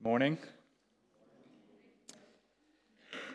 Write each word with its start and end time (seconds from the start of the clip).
Morning. 0.00 0.38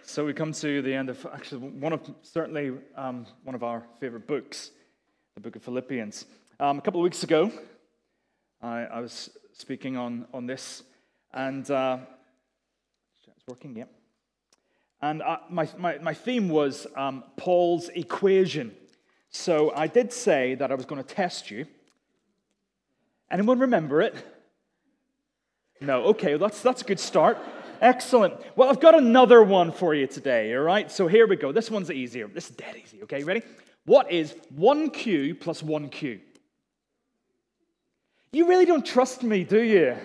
So 0.01 0.25
we 0.25 0.33
come 0.33 0.53
to 0.53 0.81
the 0.81 0.93
end 0.93 1.09
of 1.09 1.27
actually 1.33 1.67
one 1.67 1.91
of 1.91 2.09
certainly 2.21 2.71
um, 2.95 3.25
one 3.43 3.53
of 3.53 3.63
our 3.63 3.83
favorite 3.99 4.27
books, 4.27 4.71
the 5.35 5.41
book 5.41 5.57
of 5.57 5.61
Philippians. 5.61 6.25
Um, 6.61 6.77
a 6.77 6.81
couple 6.81 7.01
of 7.01 7.03
weeks 7.03 7.21
ago, 7.23 7.51
I, 8.61 8.85
I 8.85 9.01
was 9.01 9.29
speaking 9.51 9.97
on 9.97 10.25
on 10.33 10.45
this, 10.45 10.83
and 11.33 11.69
uh, 11.69 11.97
it's 13.27 13.45
working, 13.45 13.75
yeah. 13.75 13.83
And 15.01 15.21
uh, 15.21 15.39
my, 15.49 15.67
my 15.77 15.97
my 15.97 16.13
theme 16.13 16.47
was 16.47 16.87
um, 16.95 17.25
Paul's 17.35 17.89
equation. 17.89 18.73
So 19.31 19.73
I 19.75 19.87
did 19.87 20.13
say 20.13 20.55
that 20.55 20.71
I 20.71 20.75
was 20.75 20.85
going 20.85 21.03
to 21.03 21.15
test 21.15 21.51
you. 21.51 21.65
Anyone 23.29 23.59
remember 23.59 24.01
it? 24.01 24.15
No. 25.83 26.03
Okay, 26.05 26.37
that's, 26.37 26.61
that's 26.61 26.81
a 26.81 26.85
good 26.85 26.99
start. 26.99 27.37
Excellent. 27.81 28.35
Well, 28.55 28.69
I've 28.69 28.79
got 28.79 28.95
another 28.95 29.43
one 29.43 29.73
for 29.73 29.93
you 29.93 30.07
today, 30.07 30.55
all 30.55 30.61
right? 30.61 30.89
So 30.89 31.07
here 31.07 31.27
we 31.27 31.35
go. 31.35 31.51
This 31.51 31.69
one's 31.69 31.91
easier. 31.91 32.27
This 32.29 32.49
is 32.49 32.55
dead 32.55 32.77
easy, 32.81 33.03
okay? 33.03 33.23
Ready? 33.23 33.41
What 33.85 34.09
is 34.09 34.33
1Q 34.57 35.41
plus 35.41 35.61
1Q? 35.61 36.21
You 38.31 38.47
really 38.47 38.65
don't 38.65 38.85
trust 38.85 39.23
me, 39.23 39.43
do 39.43 39.61
you? 39.61 39.97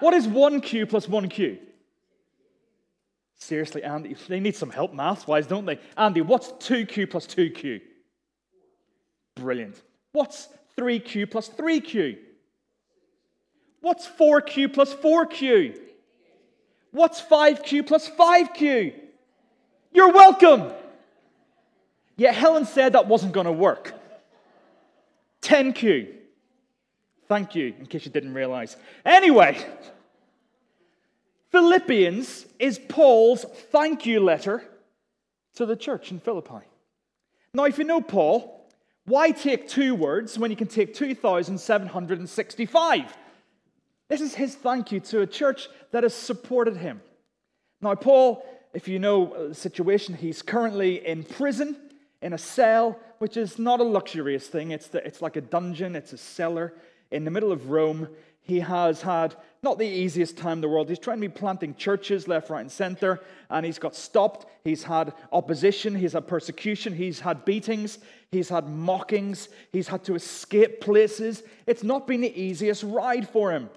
what 0.00 0.14
is 0.14 0.26
1Q 0.26 0.88
plus 0.88 1.06
1Q? 1.06 1.58
Seriously, 3.36 3.84
Andy, 3.84 4.16
they 4.26 4.40
need 4.40 4.56
some 4.56 4.70
help 4.70 4.94
math 4.94 5.28
wise, 5.28 5.46
don't 5.46 5.66
they? 5.66 5.78
Andy, 5.98 6.22
what's 6.22 6.48
2Q 6.66 7.10
plus 7.10 7.26
2Q? 7.26 7.82
Brilliant. 9.36 9.82
What's 10.12 10.48
3Q 10.78 11.30
plus 11.30 11.50
3Q? 11.50 12.18
What's 13.80 14.06
4q 14.06 14.72
plus 14.72 14.94
4q? 14.94 15.78
What's 16.90 17.20
5q 17.20 17.86
plus 17.86 18.08
5q? 18.08 18.94
You're 19.92 20.12
welcome. 20.12 20.72
Yet 22.16 22.34
Helen 22.34 22.64
said 22.66 22.94
that 22.94 23.06
wasn't 23.06 23.32
going 23.32 23.46
to 23.46 23.52
work. 23.52 23.94
10q. 25.42 26.08
Thank 27.28 27.54
you, 27.54 27.74
in 27.78 27.86
case 27.86 28.04
you 28.06 28.10
didn't 28.10 28.34
realize. 28.34 28.76
Anyway, 29.04 29.64
Philippians 31.50 32.46
is 32.58 32.78
Paul's 32.78 33.44
thank 33.70 34.06
you 34.06 34.20
letter 34.20 34.64
to 35.56 35.66
the 35.66 35.76
church 35.76 36.10
in 36.10 36.20
Philippi. 36.20 36.64
Now, 37.54 37.64
if 37.64 37.78
you 37.78 37.84
know 37.84 38.00
Paul, 38.00 38.66
why 39.04 39.30
take 39.30 39.68
two 39.68 39.94
words 39.94 40.38
when 40.38 40.50
you 40.50 40.56
can 40.56 40.68
take 40.68 40.94
2,765? 40.94 43.16
This 44.08 44.20
is 44.20 44.34
his 44.34 44.54
thank 44.54 44.90
you 44.90 45.00
to 45.00 45.20
a 45.20 45.26
church 45.26 45.68
that 45.92 46.02
has 46.02 46.14
supported 46.14 46.76
him. 46.76 47.02
Now, 47.80 47.94
Paul, 47.94 48.44
if 48.74 48.88
you 48.88 48.98
know 48.98 49.32
uh, 49.32 49.48
the 49.48 49.54
situation, 49.54 50.14
he's 50.14 50.42
currently 50.42 51.06
in 51.06 51.24
prison, 51.24 51.76
in 52.22 52.32
a 52.32 52.38
cell, 52.38 52.98
which 53.18 53.36
is 53.36 53.58
not 53.58 53.80
a 53.80 53.84
luxurious 53.84 54.46
thing. 54.48 54.70
It's, 54.70 54.88
the, 54.88 55.06
it's 55.06 55.22
like 55.22 55.36
a 55.36 55.40
dungeon, 55.40 55.94
it's 55.94 56.12
a 56.12 56.18
cellar 56.18 56.74
in 57.10 57.24
the 57.24 57.30
middle 57.30 57.52
of 57.52 57.70
Rome. 57.70 58.08
He 58.40 58.60
has 58.60 59.02
had 59.02 59.36
not 59.62 59.78
the 59.78 59.86
easiest 59.86 60.38
time 60.38 60.58
in 60.58 60.60
the 60.62 60.68
world. 60.68 60.88
He's 60.88 60.98
trying 60.98 61.20
to 61.20 61.28
be 61.28 61.34
planting 61.34 61.74
churches 61.74 62.26
left, 62.26 62.48
right, 62.48 62.62
and 62.62 62.72
center, 62.72 63.20
and 63.50 63.66
he's 63.66 63.78
got 63.78 63.94
stopped. 63.94 64.46
He's 64.64 64.84
had 64.84 65.12
opposition, 65.32 65.94
he's 65.94 66.14
had 66.14 66.26
persecution, 66.26 66.94
he's 66.94 67.20
had 67.20 67.44
beatings, 67.44 67.98
he's 68.32 68.48
had 68.48 68.66
mockings, 68.68 69.50
he's 69.70 69.88
had 69.88 70.02
to 70.04 70.14
escape 70.14 70.80
places. 70.80 71.42
It's 71.66 71.82
not 71.82 72.06
been 72.06 72.22
the 72.22 72.40
easiest 72.40 72.82
ride 72.84 73.28
for 73.28 73.52
him. 73.52 73.68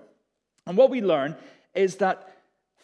And 0.67 0.77
what 0.77 0.89
we 0.89 1.01
learn 1.01 1.35
is 1.73 1.97
that 1.97 2.35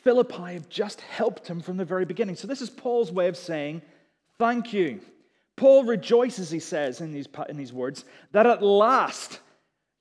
Philippi 0.03 0.53
have 0.53 0.69
just 0.69 1.01
helped 1.01 1.47
him 1.47 1.61
from 1.61 1.77
the 1.77 1.85
very 1.85 2.05
beginning. 2.05 2.35
So, 2.35 2.47
this 2.47 2.61
is 2.61 2.69
Paul's 2.69 3.11
way 3.11 3.27
of 3.27 3.37
saying, 3.37 3.81
Thank 4.37 4.73
you. 4.73 5.01
Paul 5.55 5.85
rejoices, 5.85 6.51
he 6.51 6.59
says 6.59 7.01
in 7.01 7.11
these, 7.11 7.27
in 7.49 7.57
these 7.57 7.73
words, 7.73 8.05
that 8.31 8.45
at 8.45 8.61
last 8.61 9.39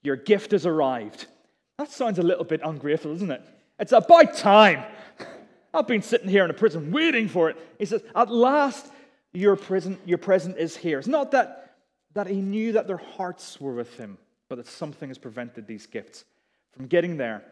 your 0.02 0.16
gift 0.16 0.50
has 0.50 0.66
arrived. 0.66 1.26
That 1.78 1.90
sounds 1.90 2.18
a 2.18 2.22
little 2.22 2.44
bit 2.44 2.60
ungrateful, 2.62 3.12
doesn't 3.12 3.30
it? 3.30 3.42
It's 3.78 3.92
about 3.92 4.36
time. 4.36 4.84
I've 5.74 5.86
been 5.86 6.02
sitting 6.02 6.28
here 6.28 6.44
in 6.44 6.50
a 6.50 6.54
prison 6.54 6.92
waiting 6.92 7.28
for 7.28 7.50
it. 7.50 7.56
He 7.78 7.86
says, 7.86 8.02
At 8.14 8.30
last 8.30 8.92
your, 9.32 9.56
prison, 9.56 9.98
your 10.04 10.18
present 10.18 10.56
is 10.58 10.76
here. 10.76 10.98
It's 10.98 11.08
not 11.08 11.32
that, 11.32 11.74
that 12.14 12.26
he 12.26 12.40
knew 12.40 12.72
that 12.72 12.86
their 12.86 12.96
hearts 12.96 13.60
were 13.60 13.74
with 13.74 13.96
him, 13.96 14.18
but 14.48 14.56
that 14.56 14.66
something 14.66 15.08
has 15.08 15.18
prevented 15.18 15.66
these 15.66 15.86
gifts 15.86 16.24
from 16.72 16.86
getting 16.86 17.16
there. 17.16 17.42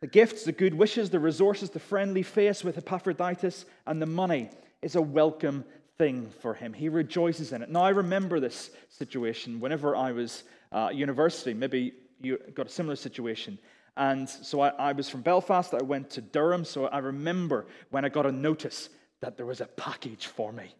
The 0.00 0.06
gifts, 0.06 0.44
the 0.44 0.52
good 0.52 0.74
wishes, 0.74 1.10
the 1.10 1.18
resources, 1.18 1.70
the 1.70 1.80
friendly 1.80 2.22
face 2.22 2.62
with 2.62 2.76
Epaphroditus, 2.76 3.64
and 3.86 4.00
the 4.00 4.06
money 4.06 4.50
is 4.82 4.94
a 4.94 5.00
welcome 5.02 5.64
thing 5.96 6.28
for 6.40 6.52
him. 6.52 6.74
He 6.74 6.88
rejoices 6.88 7.52
in 7.52 7.62
it. 7.62 7.70
Now, 7.70 7.82
I 7.82 7.90
remember 7.90 8.38
this 8.38 8.70
situation 8.90 9.58
whenever 9.58 9.96
I 9.96 10.12
was 10.12 10.44
uh, 10.70 10.90
university. 10.92 11.54
Maybe 11.54 11.94
you 12.20 12.38
got 12.54 12.66
a 12.66 12.70
similar 12.70 12.96
situation. 12.96 13.58
And 13.96 14.28
so 14.28 14.60
I, 14.60 14.68
I 14.68 14.92
was 14.92 15.08
from 15.08 15.22
Belfast. 15.22 15.72
I 15.72 15.82
went 15.82 16.10
to 16.10 16.20
Durham. 16.20 16.64
So 16.64 16.86
I 16.86 16.98
remember 16.98 17.66
when 17.90 18.04
I 18.04 18.10
got 18.10 18.26
a 18.26 18.32
notice 18.32 18.90
that 19.20 19.38
there 19.38 19.46
was 19.46 19.62
a 19.62 19.66
package 19.66 20.26
for 20.26 20.52
me. 20.52 20.74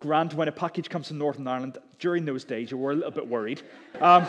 Grant, 0.00 0.34
when 0.34 0.48
a 0.48 0.52
package 0.52 0.88
comes 0.88 1.08
from 1.08 1.18
Northern 1.18 1.46
Ireland, 1.46 1.78
during 1.98 2.24
those 2.24 2.44
days, 2.44 2.70
you 2.70 2.76
were 2.76 2.92
a 2.92 2.94
little 2.94 3.10
bit 3.10 3.26
worried. 3.26 3.62
Um, 4.00 4.26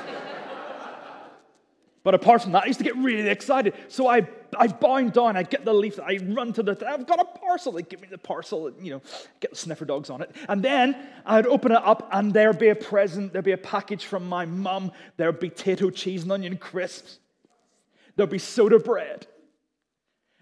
but 2.04 2.16
apart 2.16 2.42
from 2.42 2.54
that, 2.54 2.64
I 2.64 2.68
used 2.68 2.80
to 2.80 2.84
get 2.84 2.96
really 2.98 3.30
excited. 3.30 3.76
So 3.88 4.08
I, 4.08 4.28
I 4.58 4.68
bound 4.68 5.14
down, 5.14 5.38
I 5.38 5.44
get 5.44 5.66
the 5.66 5.74
leaf, 5.74 6.00
I 6.00 6.18
run 6.24 6.52
to 6.54 6.64
the, 6.64 6.72
I've 6.88 7.06
got 7.06 7.20
a 7.20 7.26
parcel. 7.26 7.74
They 7.74 7.84
give 7.84 8.02
me 8.02 8.08
the 8.10 8.18
parcel, 8.18 8.72
you 8.82 8.92
know, 8.92 9.02
get 9.40 9.52
the 9.52 9.58
sniffer 9.58 9.86
dogs 9.86 10.10
on 10.10 10.22
it. 10.22 10.36
And 10.50 10.64
then 10.64 10.96
I'd 11.26 11.46
open 11.46 11.72
it 11.72 11.84
up 11.84 12.10
and 12.12 12.34
there'd 12.34 12.58
be 12.58 12.70
a 12.70 12.76
present, 12.76 13.34
there'd 13.34 13.46
be 13.46 13.52
a 13.52 13.58
package 13.58 14.06
from 14.06 14.28
my 14.28 14.46
mum, 14.46 14.92
there'd 15.18 15.40
be 15.40 15.50
potato, 15.50 15.92
cheese, 15.92 16.24
and 16.24 16.32
onion 16.32 16.58
crisps, 16.58 17.20
there'd 18.16 18.30
be 18.30 18.40
soda 18.40 18.80
bread. 18.80 19.28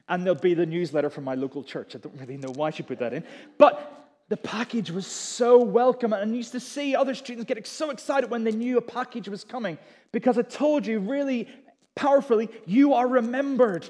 And 0.08 0.26
there'll 0.26 0.40
be 0.40 0.56
the 0.56 0.66
newsletter 0.66 1.12
from 1.12 1.24
my 1.24 1.36
local 1.36 1.64
church. 1.64 1.96
I 1.96 2.00
don't 2.00 2.20
really 2.20 2.38
know 2.38 2.50
why 2.50 2.72
she 2.72 2.82
put 2.82 2.98
that 2.98 3.14
in. 3.14 3.24
But 3.60 3.99
the 4.30 4.38
package 4.38 4.92
was 4.92 5.08
so 5.08 5.58
welcome. 5.58 6.14
And 6.14 6.32
I 6.32 6.36
used 6.36 6.52
to 6.52 6.60
see 6.60 6.96
other 6.96 7.16
students 7.16 7.48
getting 7.48 7.66
so 7.66 7.90
excited 7.90 8.30
when 8.30 8.44
they 8.44 8.52
knew 8.52 8.78
a 8.78 8.82
package 8.82 9.28
was 9.28 9.44
coming 9.44 9.78
because 10.12 10.38
I 10.38 10.44
told 10.44 10.86
you 10.86 11.00
really 11.00 11.48
powerfully, 11.96 12.50
you 12.66 12.94
are 12.94 13.08
remembered. 13.08 13.90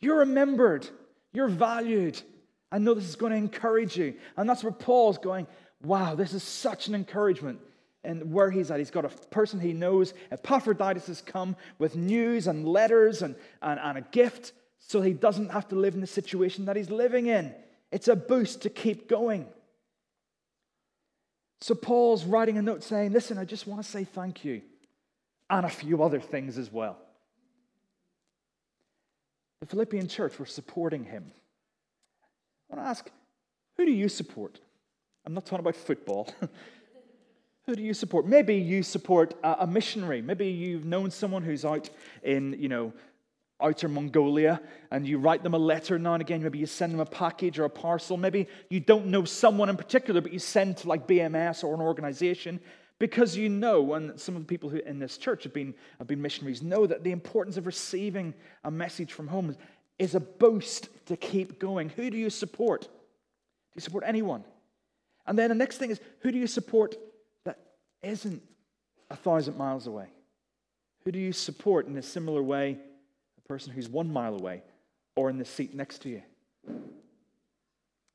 You're 0.00 0.18
remembered. 0.18 0.88
You're 1.32 1.48
valued. 1.48 2.20
I 2.72 2.78
know 2.78 2.92
this 2.92 3.08
is 3.08 3.16
going 3.16 3.32
to 3.32 3.38
encourage 3.38 3.96
you. 3.96 4.14
And 4.36 4.50
that's 4.50 4.64
where 4.64 4.72
Paul's 4.72 5.18
going, 5.18 5.46
wow, 5.82 6.16
this 6.16 6.34
is 6.34 6.42
such 6.42 6.88
an 6.88 6.96
encouragement. 6.96 7.60
And 8.02 8.32
where 8.32 8.50
he's 8.50 8.70
at, 8.70 8.78
he's 8.78 8.90
got 8.90 9.04
a 9.04 9.08
person 9.08 9.60
he 9.60 9.72
knows. 9.72 10.12
Epaphroditus 10.32 11.06
has 11.06 11.20
come 11.20 11.56
with 11.78 11.96
news 11.96 12.48
and 12.48 12.66
letters 12.66 13.22
and, 13.22 13.36
and, 13.62 13.78
and 13.78 13.98
a 13.98 14.00
gift 14.00 14.52
so 14.78 15.00
he 15.00 15.12
doesn't 15.12 15.50
have 15.50 15.68
to 15.68 15.76
live 15.76 15.94
in 15.94 16.00
the 16.00 16.06
situation 16.06 16.64
that 16.64 16.76
he's 16.76 16.90
living 16.90 17.26
in. 17.26 17.54
It's 17.92 18.08
a 18.08 18.16
boost 18.16 18.62
to 18.62 18.70
keep 18.70 19.08
going. 19.08 19.46
So 21.60 21.74
Paul's 21.74 22.24
writing 22.24 22.58
a 22.58 22.62
note 22.62 22.82
saying, 22.82 23.12
Listen, 23.12 23.38
I 23.38 23.44
just 23.44 23.66
want 23.66 23.82
to 23.82 23.88
say 23.88 24.04
thank 24.04 24.44
you, 24.44 24.62
and 25.48 25.64
a 25.64 25.70
few 25.70 26.02
other 26.02 26.20
things 26.20 26.58
as 26.58 26.70
well. 26.70 26.98
The 29.60 29.66
Philippian 29.66 30.08
church 30.08 30.38
were 30.38 30.46
supporting 30.46 31.04
him. 31.04 31.32
I 32.70 32.76
want 32.76 32.86
to 32.86 32.90
ask, 32.90 33.10
who 33.76 33.86
do 33.86 33.92
you 33.92 34.08
support? 34.08 34.60
I'm 35.24 35.34
not 35.34 35.44
talking 35.44 35.60
about 35.60 35.76
football. 35.76 36.28
who 37.66 37.74
do 37.74 37.82
you 37.82 37.94
support? 37.94 38.26
Maybe 38.26 38.56
you 38.56 38.82
support 38.82 39.34
a, 39.42 39.66
missionary. 39.66 40.22
Maybe 40.22 40.46
you've 40.48 40.84
known 40.84 41.10
someone 41.10 41.42
who's 41.42 41.64
out 41.64 41.90
in, 42.22 42.56
you 42.58 42.68
know, 42.68 42.92
outer 43.60 43.88
Mongolia 43.88 44.60
and 44.90 45.06
you 45.06 45.18
write 45.18 45.42
them 45.42 45.54
a 45.54 45.58
letter 45.58 45.98
now 45.98 46.14
and 46.14 46.20
again. 46.20 46.42
Maybe 46.42 46.58
you 46.58 46.66
send 46.66 46.92
them 46.92 47.00
a 47.00 47.06
package 47.06 47.58
or 47.58 47.64
a 47.64 47.70
parcel. 47.70 48.16
Maybe 48.16 48.48
you 48.68 48.80
don't 48.80 49.06
know 49.06 49.24
someone 49.24 49.68
in 49.68 49.76
particular, 49.76 50.20
but 50.20 50.32
you 50.32 50.38
send 50.38 50.78
to 50.78 50.88
like 50.88 51.06
BMS 51.06 51.64
or 51.64 51.74
an 51.74 51.80
organization 51.80 52.60
because 52.98 53.36
you 53.36 53.48
know, 53.48 53.94
and 53.94 54.18
some 54.18 54.36
of 54.36 54.42
the 54.42 54.46
people 54.46 54.70
who 54.70 54.78
in 54.78 54.98
this 54.98 55.18
church 55.18 55.44
have 55.44 55.52
been, 55.52 55.74
have 55.98 56.06
been 56.06 56.22
missionaries 56.22 56.62
know 56.62 56.86
that 56.86 57.04
the 57.04 57.12
importance 57.12 57.56
of 57.56 57.66
receiving 57.66 58.34
a 58.64 58.70
message 58.70 59.12
from 59.12 59.28
home 59.28 59.54
is 59.98 60.14
a 60.14 60.20
boost 60.20 60.88
to 61.06 61.16
keep 61.16 61.58
going. 61.58 61.88
Who 61.90 62.10
do 62.10 62.16
you 62.16 62.30
support? 62.30 62.82
Do 62.82 62.88
you 63.74 63.80
support 63.82 64.04
anyone? 64.06 64.44
And 65.26 65.38
then 65.38 65.48
the 65.48 65.54
next 65.54 65.78
thing 65.78 65.90
is 65.90 66.00
who 66.20 66.30
do 66.30 66.38
you 66.38 66.46
support 66.46 66.94
that 67.44 67.58
isn't 68.02 68.42
a 69.10 69.16
thousand 69.16 69.56
miles 69.56 69.86
away? 69.86 70.08
Who 71.04 71.12
do 71.12 71.18
you 71.18 71.32
support 71.32 71.86
in 71.86 71.96
a 71.96 72.02
similar 72.02 72.42
way 72.42 72.78
person 73.48 73.72
who's 73.72 73.88
one 73.88 74.12
mile 74.12 74.34
away 74.34 74.62
or 75.14 75.30
in 75.30 75.38
the 75.38 75.44
seat 75.44 75.74
next 75.74 76.02
to 76.02 76.08
you? 76.08 76.22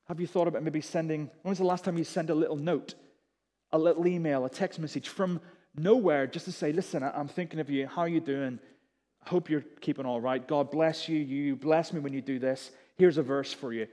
Have 0.08 0.20
you 0.20 0.26
thought 0.26 0.48
about 0.48 0.62
maybe 0.62 0.80
sending, 0.80 1.30
when 1.42 1.50
was 1.50 1.58
the 1.58 1.64
last 1.64 1.84
time 1.84 1.96
you 1.96 2.04
sent 2.04 2.30
a 2.30 2.34
little 2.34 2.56
note, 2.56 2.94
a 3.70 3.78
little 3.78 4.06
email, 4.06 4.44
a 4.44 4.50
text 4.50 4.78
message 4.78 5.08
from 5.08 5.40
nowhere 5.76 6.26
just 6.26 6.44
to 6.44 6.52
say, 6.52 6.72
listen, 6.72 7.02
I'm 7.02 7.28
thinking 7.28 7.60
of 7.60 7.70
you, 7.70 7.86
how 7.86 8.02
are 8.02 8.08
you 8.08 8.20
doing? 8.20 8.58
I 9.24 9.28
hope 9.28 9.48
you're 9.48 9.64
keeping 9.80 10.04
all 10.04 10.20
right. 10.20 10.46
God 10.46 10.70
bless 10.70 11.08
you. 11.08 11.18
You 11.18 11.56
bless 11.56 11.92
me 11.92 12.00
when 12.00 12.12
you 12.12 12.20
do 12.20 12.38
this. 12.38 12.72
Here's 12.96 13.18
a 13.18 13.22
verse 13.22 13.52
for 13.52 13.72
you. 13.72 13.86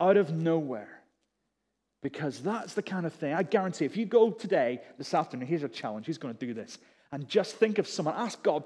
Out 0.00 0.16
of 0.16 0.32
nowhere. 0.32 1.02
Because 2.02 2.40
that's 2.40 2.72
the 2.72 2.82
kind 2.82 3.04
of 3.04 3.12
thing, 3.12 3.34
I 3.34 3.42
guarantee, 3.42 3.84
if 3.84 3.94
you 3.94 4.06
go 4.06 4.30
today, 4.30 4.80
this 4.96 5.12
afternoon, 5.12 5.46
here's 5.46 5.64
a 5.64 5.68
challenge. 5.68 6.06
He's 6.06 6.16
going 6.16 6.34
to 6.34 6.46
do 6.46 6.54
this. 6.54 6.78
And 7.12 7.28
just 7.28 7.56
think 7.56 7.78
of 7.78 7.86
someone, 7.86 8.14
ask 8.16 8.42
God, 8.42 8.64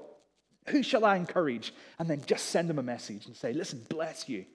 who 0.67 0.83
shall 0.83 1.05
I 1.05 1.15
encourage? 1.17 1.73
And 1.99 2.09
then 2.09 2.21
just 2.25 2.47
send 2.47 2.69
them 2.69 2.79
a 2.79 2.83
message 2.83 3.25
and 3.25 3.35
say, 3.35 3.53
listen, 3.53 3.85
bless 3.89 4.27
you. 4.27 4.45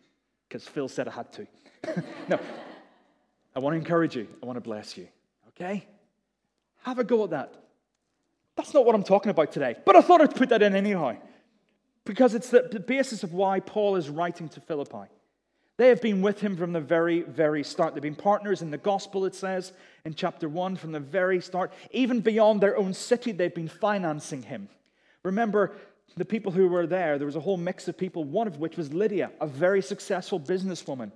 Because 0.49 0.67
Phil 0.67 0.89
said 0.89 1.09
I 1.09 1.13
had 1.13 1.33
to. 1.35 1.47
no, 2.29 2.39
I 3.55 3.59
want 3.61 3.75
to 3.75 3.79
encourage 3.79 4.17
you. 4.17 4.27
I 4.43 4.47
want 4.47 4.57
to 4.57 4.61
bless 4.61 4.97
you. 4.97 5.09
Okay? 5.49 5.87
Have 6.83 6.99
a 6.99 7.05
go 7.05 7.25
at 7.25 7.31
that. 7.31 7.55
That's 8.57 8.75
not 8.75 8.85
what 8.85 8.95
I'm 8.95 9.05
talking 9.05 9.31
about 9.31 9.53
today. 9.53 9.77
But 9.85 9.97
I 9.97 10.01
thought 10.01 10.21
I'd 10.21 10.35
put 10.35 10.49
that 10.49 10.63
in 10.63 10.75
anyhow. 10.75 11.17
Because 12.05 12.35
it's 12.35 12.51
the 12.51 12.83
basis 12.85 13.23
of 13.23 13.33
why 13.33 13.61
Paul 13.61 13.97
is 13.97 14.09
writing 14.09 14.49
to 14.51 14.61
Philippi. 14.61 15.09
They 15.77 15.89
have 15.89 16.03
been 16.03 16.21
with 16.21 16.41
him 16.41 16.59
from 16.59 16.73
the 16.73 16.81
very, 16.81 17.23
very 17.23 17.65
start. 17.65 17.95
They've 17.95 18.03
been 18.03 18.15
partners 18.15 18.61
in 18.61 18.71
the 18.71 18.77
gospel, 18.77 19.25
it 19.25 19.35
says 19.35 19.73
in 20.05 20.15
chapter 20.15 20.47
1, 20.47 20.77
from 20.77 20.93
the 20.93 21.01
very 21.01 21.41
start. 21.41 21.73
Even 21.91 22.21
beyond 22.21 22.61
their 22.61 22.77
own 22.77 22.93
city, 22.93 23.33
they've 23.33 23.55
been 23.55 23.69
financing 23.69 24.43
him. 24.43 24.69
Remember, 25.23 25.73
the 26.17 26.25
people 26.25 26.53
who 26.53 26.69
were 26.69 26.87
there, 26.87 27.19
there 27.19 27.27
was 27.27 27.37
a 27.37 27.41
whole 27.41 27.57
mix 27.57 27.89
of 27.89 27.97
people, 27.97 28.25
one 28.25 28.47
of 28.47 28.59
which 28.59 28.77
was 28.77 28.93
Lydia, 28.93 29.31
a 29.41 29.47
very 29.47 29.83
successful 29.83 30.41
businesswoman. 30.41 31.13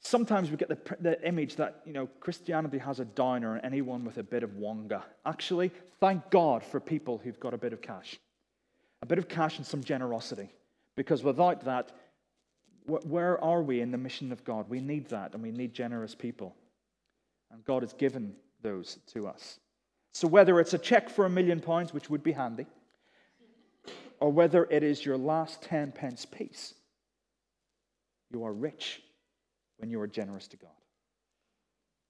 Sometimes 0.00 0.50
we 0.50 0.56
get 0.56 0.68
the, 0.68 0.96
the 1.00 1.26
image 1.26 1.56
that, 1.56 1.80
you 1.86 1.92
know, 1.92 2.08
Christianity 2.20 2.78
has 2.78 3.00
a 3.00 3.04
downer 3.04 3.52
on 3.52 3.60
anyone 3.60 4.04
with 4.04 4.18
a 4.18 4.22
bit 4.22 4.42
of 4.42 4.56
wonga. 4.56 5.04
Actually, 5.24 5.70
thank 6.00 6.28
God 6.30 6.64
for 6.64 6.80
people 6.80 7.20
who've 7.22 7.38
got 7.38 7.54
a 7.54 7.58
bit 7.58 7.72
of 7.72 7.80
cash. 7.80 8.18
A 9.02 9.06
bit 9.06 9.18
of 9.18 9.28
cash 9.28 9.58
and 9.58 9.66
some 9.66 9.82
generosity. 9.82 10.50
Because 10.96 11.22
without 11.22 11.64
that, 11.64 11.92
where 12.86 13.42
are 13.42 13.62
we 13.62 13.80
in 13.80 13.92
the 13.92 13.98
mission 13.98 14.32
of 14.32 14.44
God? 14.44 14.68
We 14.68 14.80
need 14.80 15.08
that, 15.10 15.34
and 15.34 15.42
we 15.42 15.52
need 15.52 15.72
generous 15.72 16.14
people. 16.16 16.56
And 17.52 17.64
God 17.64 17.82
has 17.82 17.92
given 17.92 18.34
those 18.60 18.98
to 19.14 19.28
us. 19.28 19.60
So 20.12 20.26
whether 20.26 20.58
it's 20.60 20.74
a 20.74 20.78
check 20.78 21.08
for 21.08 21.24
a 21.24 21.30
million 21.30 21.60
pounds, 21.60 21.94
which 21.94 22.10
would 22.10 22.22
be 22.22 22.32
handy, 22.32 22.66
or 24.22 24.30
whether 24.30 24.68
it 24.70 24.84
is 24.84 25.04
your 25.04 25.18
last 25.18 25.62
10 25.62 25.90
pence 25.90 26.24
piece, 26.24 26.74
you 28.30 28.44
are 28.44 28.52
rich 28.52 29.02
when 29.78 29.90
you 29.90 30.00
are 30.00 30.06
generous 30.06 30.46
to 30.46 30.56
God. 30.56 30.70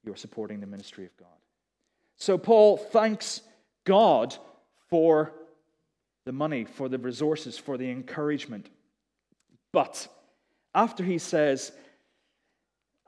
You 0.05 0.13
are 0.13 0.17
supporting 0.17 0.61
the 0.61 0.67
ministry 0.67 1.07
of 1.07 1.17
God. 1.17 1.29
So 2.17 2.37
Paul 2.37 2.77
thanks 2.77 3.41
God 3.85 4.37
for 4.91 5.33
the 6.27 6.33
money, 6.33 6.67
for 6.67 6.91
the 6.91 6.99
resources, 6.99 7.57
for 7.57 7.79
the 7.79 7.91
encouragement. 7.91 8.69
But 9.73 10.07
after 10.75 11.03
he 11.03 11.17
says, 11.17 11.73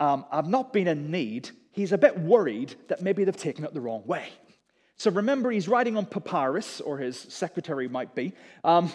um, 0.01 0.25
I've 0.33 0.49
not 0.49 0.73
been 0.73 0.89
in 0.89 1.11
need, 1.11 1.51
he's 1.73 1.93
a 1.93 1.99
bit 1.99 2.19
worried 2.19 2.75
that 2.89 3.03
maybe 3.03 3.25
they've 3.25 3.37
taken 3.37 3.67
it 3.67 3.75
the 3.75 3.83
wrong 3.83 4.06
way. 4.06 4.29
So 4.96 5.11
remember, 5.11 5.50
he's 5.50 5.69
writing 5.69 5.96
on 5.96 6.06
papyrus, 6.06 6.81
or 6.81 6.99
his 6.99 7.19
secretary 7.19 7.88
might 7.88 8.14
be. 8.14 8.32
Um, 8.62 8.93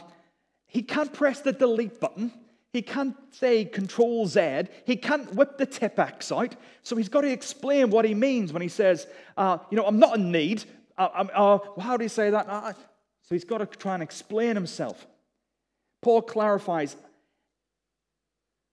he 0.65 0.81
can't 0.81 1.11
press 1.11 1.41
the 1.41 1.51
delete 1.51 1.99
button 1.99 2.31
he 2.71 2.83
can't 2.83 3.15
say 3.31 3.65
Control 3.65 4.27
Z. 4.27 4.65
He 4.85 4.95
can't 4.95 5.33
whip 5.33 5.57
the 5.57 5.65
Tipp-Ex 5.65 6.31
out. 6.31 6.55
So 6.83 6.95
he's 6.95 7.09
got 7.09 7.21
to 7.21 7.31
explain 7.31 7.89
what 7.89 8.05
he 8.05 8.13
means 8.13 8.53
when 8.53 8.61
he 8.61 8.67
says, 8.67 9.07
uh, 9.37 9.57
you 9.71 9.77
know, 9.77 9.85
I'm 9.85 9.97
not 9.97 10.17
in 10.17 10.31
need. 10.31 10.65
Uh, 10.97 11.25
uh, 11.33 11.81
how 11.81 11.97
do 11.97 12.03
you 12.03 12.09
say 12.09 12.29
that? 12.29 12.47
Uh, 12.47 12.73
so 13.23 13.35
he's 13.35 13.43
got 13.43 13.59
to 13.59 13.65
try 13.65 13.95
and 13.95 14.03
explain 14.03 14.55
himself. 14.55 15.07
Paul 16.01 16.21
clarifies, 16.21 16.95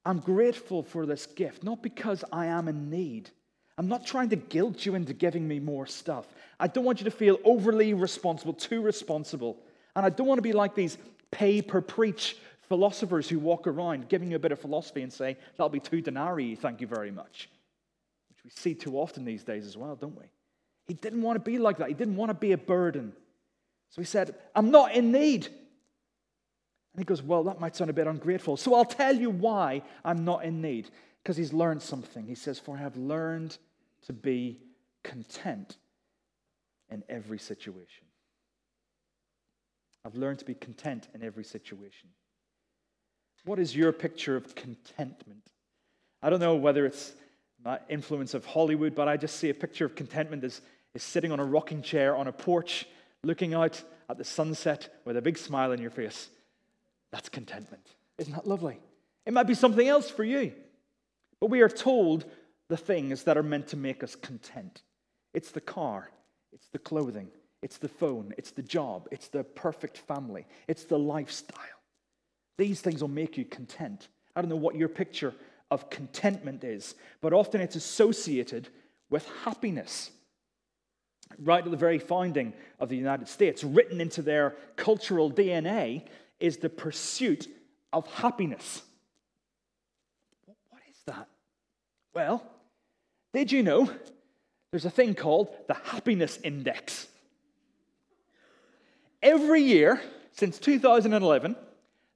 I'm 0.04 0.18
grateful 0.18 0.82
for 0.82 1.06
this 1.06 1.24
gift, 1.24 1.64
not 1.64 1.82
because 1.82 2.22
I 2.30 2.46
am 2.46 2.68
in 2.68 2.90
need. 2.90 3.30
I'm 3.78 3.88
not 3.88 4.06
trying 4.06 4.30
to 4.30 4.36
guilt 4.36 4.86
you 4.86 4.94
into 4.94 5.12
giving 5.12 5.46
me 5.46 5.60
more 5.60 5.86
stuff. 5.86 6.26
I 6.58 6.66
don't 6.66 6.84
want 6.84 7.00
you 7.00 7.04
to 7.04 7.10
feel 7.10 7.38
overly 7.44 7.92
responsible, 7.92 8.54
too 8.54 8.80
responsible. 8.80 9.58
And 9.94 10.06
I 10.06 10.10
don't 10.10 10.26
want 10.26 10.38
to 10.38 10.42
be 10.42 10.52
like 10.52 10.74
these 10.74 10.96
pay 11.30 11.60
per 11.60 11.80
preach 11.80 12.36
philosophers 12.68 13.28
who 13.28 13.38
walk 13.38 13.66
around 13.66 14.08
giving 14.08 14.30
you 14.30 14.36
a 14.36 14.40
bit 14.40 14.52
of 14.52 14.58
philosophy 14.58 15.02
and 15.02 15.12
say, 15.12 15.36
that'll 15.56 15.68
be 15.68 15.80
two 15.80 16.00
denarii, 16.00 16.54
thank 16.54 16.80
you 16.80 16.86
very 16.86 17.10
much. 17.10 17.50
Which 18.30 18.44
we 18.44 18.50
see 18.50 18.74
too 18.74 18.98
often 18.98 19.24
these 19.24 19.44
days 19.44 19.66
as 19.66 19.76
well, 19.76 19.94
don't 19.94 20.18
we? 20.18 20.26
He 20.88 20.94
didn't 20.94 21.22
want 21.22 21.36
to 21.36 21.50
be 21.50 21.58
like 21.58 21.78
that. 21.78 21.88
He 21.88 21.94
didn't 21.94 22.16
want 22.16 22.30
to 22.30 22.34
be 22.34 22.52
a 22.52 22.58
burden. 22.58 23.12
So 23.90 24.00
he 24.00 24.06
said, 24.06 24.34
I'm 24.54 24.70
not 24.70 24.94
in 24.94 25.12
need. 25.12 25.46
And 25.46 26.98
he 26.98 27.04
goes, 27.04 27.22
Well, 27.22 27.44
that 27.44 27.60
might 27.60 27.76
sound 27.76 27.90
a 27.90 27.92
bit 27.92 28.06
ungrateful. 28.06 28.56
So 28.56 28.74
I'll 28.74 28.84
tell 28.84 29.14
you 29.14 29.30
why 29.30 29.82
I'm 30.04 30.24
not 30.24 30.44
in 30.44 30.62
need. 30.62 30.88
Because 31.22 31.36
he's 31.36 31.52
learned 31.52 31.82
something. 31.82 32.26
He 32.26 32.36
says, 32.36 32.58
For 32.58 32.76
I 32.76 32.80
have 32.80 32.96
learned 32.96 33.58
to 34.06 34.12
be 34.12 34.60
content 35.02 35.76
in 36.90 37.02
every 37.08 37.38
situation. 37.38 38.04
I've 40.04 40.14
learned 40.14 40.38
to 40.40 40.44
be 40.44 40.54
content 40.54 41.08
in 41.14 41.22
every 41.22 41.44
situation. 41.44 42.10
What 43.44 43.58
is 43.58 43.74
your 43.74 43.92
picture 43.92 44.36
of 44.36 44.54
contentment? 44.54 45.50
I 46.22 46.30
don't 46.30 46.40
know 46.40 46.54
whether 46.54 46.86
it's 46.86 47.12
my 47.64 47.78
influence 47.88 48.34
of 48.34 48.44
Hollywood, 48.44 48.94
but 48.94 49.08
I 49.08 49.16
just 49.16 49.36
see 49.36 49.50
a 49.50 49.54
picture 49.54 49.84
of 49.84 49.94
contentment 49.94 50.44
as, 50.44 50.60
as 50.94 51.02
sitting 51.02 51.32
on 51.32 51.40
a 51.40 51.44
rocking 51.44 51.82
chair 51.82 52.16
on 52.16 52.28
a 52.28 52.32
porch, 52.32 52.86
looking 53.24 53.54
out 53.54 53.82
at 54.08 54.18
the 54.18 54.24
sunset 54.24 54.88
with 55.04 55.16
a 55.16 55.22
big 55.22 55.38
smile 55.38 55.72
on 55.72 55.80
your 55.80 55.90
face. 55.90 56.28
That's 57.10 57.28
contentment. 57.28 57.86
Isn't 58.18 58.34
that 58.34 58.46
lovely? 58.46 58.78
It 59.24 59.32
might 59.32 59.46
be 59.46 59.54
something 59.54 59.86
else 59.86 60.08
for 60.10 60.24
you. 60.24 60.52
But 61.40 61.50
we 61.50 61.60
are 61.60 61.68
told 61.68 62.24
the 62.68 62.76
things 62.76 63.24
that 63.24 63.36
are 63.36 63.42
meant 63.42 63.68
to 63.68 63.76
make 63.76 64.02
us 64.02 64.14
content. 64.14 64.82
It's 65.34 65.50
the 65.50 65.60
car, 65.60 66.10
it's 66.52 66.68
the 66.68 66.78
clothing, 66.78 67.28
it's 67.62 67.78
the 67.78 67.88
phone, 67.88 68.34
it's 68.38 68.50
the 68.50 68.62
job, 68.62 69.08
it's 69.10 69.28
the 69.28 69.44
perfect 69.44 69.98
family, 69.98 70.46
it's 70.66 70.84
the 70.84 70.98
lifestyle. 70.98 71.60
These 72.58 72.80
things 72.80 73.02
will 73.02 73.08
make 73.08 73.36
you 73.36 73.44
content. 73.44 74.08
I 74.34 74.40
don't 74.40 74.50
know 74.50 74.56
what 74.56 74.76
your 74.76 74.88
picture 74.88 75.34
of 75.70 75.90
contentment 75.90 76.64
is, 76.64 76.94
but 77.20 77.32
often 77.32 77.60
it's 77.60 77.76
associated 77.76 78.68
with 79.10 79.28
happiness. 79.44 80.10
Right 81.38 81.64
at 81.64 81.70
the 81.70 81.76
very 81.76 81.98
founding 81.98 82.52
of 82.78 82.88
the 82.88 82.96
United 82.96 83.28
States, 83.28 83.64
written 83.64 84.00
into 84.00 84.22
their 84.22 84.54
cultural 84.76 85.30
DNA, 85.30 86.06
is 86.38 86.58
the 86.58 86.68
pursuit 86.68 87.48
of 87.92 88.06
happiness. 88.06 88.82
What 90.46 90.82
is 90.88 90.96
that? 91.06 91.28
Well, 92.14 92.44
did 93.36 93.52
you 93.52 93.62
know 93.62 93.90
there's 94.70 94.86
a 94.86 94.90
thing 94.90 95.14
called 95.14 95.54
the 95.68 95.74
happiness 95.74 96.38
index? 96.42 97.06
Every 99.22 99.60
year 99.60 100.00
since 100.32 100.58
2011, 100.58 101.54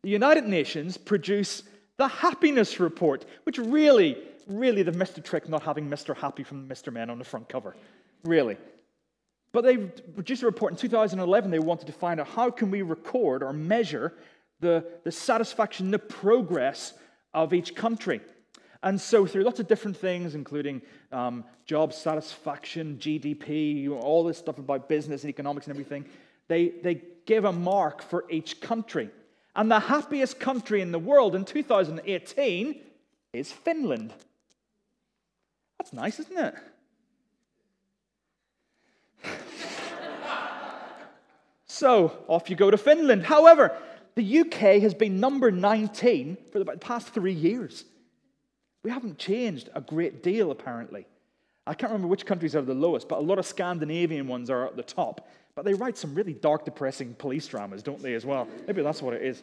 the 0.02 0.08
United 0.08 0.46
Nations 0.46 0.96
produce 0.96 1.62
the 1.98 2.08
happiness 2.08 2.80
report, 2.80 3.26
which 3.44 3.58
really, 3.58 4.16
really, 4.46 4.82
they've 4.82 4.94
missed 4.94 5.18
a 5.18 5.20
trick 5.20 5.46
not 5.46 5.62
having 5.62 5.90
Mr. 5.90 6.16
Happy 6.16 6.42
from 6.42 6.66
Mr. 6.66 6.90
Men 6.90 7.10
on 7.10 7.18
the 7.18 7.24
front 7.24 7.50
cover. 7.50 7.76
Really. 8.24 8.56
But 9.52 9.64
they 9.64 9.76
produced 9.76 10.42
a 10.42 10.46
report 10.46 10.72
in 10.72 10.78
2011. 10.78 11.50
They 11.50 11.58
wanted 11.58 11.86
to 11.86 11.92
find 11.92 12.18
out 12.18 12.28
how 12.28 12.50
can 12.50 12.70
we 12.70 12.80
record 12.80 13.42
or 13.42 13.52
measure 13.52 14.14
the, 14.60 14.86
the 15.04 15.12
satisfaction, 15.12 15.90
the 15.90 15.98
progress 15.98 16.94
of 17.34 17.52
each 17.52 17.74
country. 17.74 18.22
And 18.82 18.98
so, 18.98 19.26
through 19.26 19.44
lots 19.44 19.60
of 19.60 19.68
different 19.68 19.96
things, 19.96 20.34
including 20.34 20.80
um, 21.12 21.44
job 21.66 21.92
satisfaction, 21.92 22.96
GDP, 22.98 23.90
all 23.90 24.24
this 24.24 24.38
stuff 24.38 24.58
about 24.58 24.88
business 24.88 25.22
and 25.22 25.28
economics 25.28 25.66
and 25.66 25.72
everything, 25.72 26.06
they, 26.48 26.68
they 26.82 27.02
gave 27.26 27.44
a 27.44 27.52
mark 27.52 28.02
for 28.02 28.24
each 28.30 28.60
country. 28.60 29.10
And 29.54 29.70
the 29.70 29.80
happiest 29.80 30.40
country 30.40 30.80
in 30.80 30.92
the 30.92 30.98
world 30.98 31.34
in 31.34 31.44
2018 31.44 32.80
is 33.34 33.52
Finland. 33.52 34.14
That's 35.78 35.92
nice, 35.92 36.18
isn't 36.20 36.38
it? 36.38 36.54
so, 41.66 42.16
off 42.28 42.48
you 42.48 42.56
go 42.56 42.70
to 42.70 42.78
Finland. 42.78 43.24
However, 43.24 43.76
the 44.14 44.40
UK 44.40 44.80
has 44.80 44.94
been 44.94 45.20
number 45.20 45.50
19 45.50 46.38
for 46.50 46.58
the 46.58 46.64
past 46.78 47.08
three 47.08 47.34
years. 47.34 47.84
We 48.82 48.90
haven't 48.90 49.18
changed 49.18 49.68
a 49.74 49.80
great 49.80 50.22
deal, 50.22 50.50
apparently. 50.50 51.06
I 51.66 51.74
can't 51.74 51.92
remember 51.92 52.08
which 52.08 52.26
countries 52.26 52.56
are 52.56 52.62
the 52.62 52.74
lowest, 52.74 53.08
but 53.08 53.18
a 53.18 53.22
lot 53.22 53.38
of 53.38 53.46
Scandinavian 53.46 54.26
ones 54.26 54.50
are 54.50 54.66
at 54.66 54.76
the 54.76 54.82
top. 54.82 55.28
But 55.54 55.64
they 55.64 55.74
write 55.74 55.98
some 55.98 56.14
really 56.14 56.32
dark, 56.32 56.64
depressing 56.64 57.14
police 57.14 57.46
dramas, 57.46 57.82
don't 57.82 58.02
they, 58.02 58.14
as 58.14 58.24
well? 58.24 58.48
Maybe 58.66 58.82
that's 58.82 59.02
what 59.02 59.14
it 59.14 59.22
is. 59.22 59.42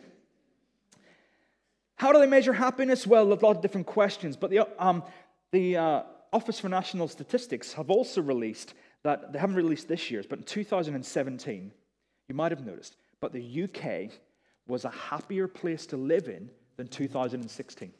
How 1.96 2.12
do 2.12 2.20
they 2.20 2.27
measure 2.27 2.53
happiness? 2.53 3.06
Well, 3.06 3.24
a 3.24 3.34
lot 3.34 3.56
of 3.56 3.62
different 3.62 3.88
questions. 3.88 4.36
But 4.36 4.50
the, 4.50 4.67
um, 4.84 5.03
the 5.51 5.77
uh, 5.77 6.03
Office 6.34 6.60
for 6.60 6.70
National 6.70 7.08
Statistics 7.08 7.74
have 7.74 7.89
also 7.89 8.22
released 8.22 8.74
that, 9.03 9.32
they 9.32 9.39
haven't 9.39 9.56
released 9.56 9.88
this 9.88 10.12
year's, 10.12 10.25
but 10.25 10.39
in 10.39 10.46
2017, 10.46 11.72
you 12.27 12.36
might 12.36 12.51
have 12.51 12.65
noticed, 12.65 12.98
but 13.22 13.32
the 13.32 13.63
UK 13.63 14.12
was 14.67 14.86
a 14.86 14.89
happier 14.89 15.48
place 15.48 15.86
to 15.88 15.98
live 15.98 16.27
in 16.27 16.50
than 16.75 16.88
2016. 16.88 17.94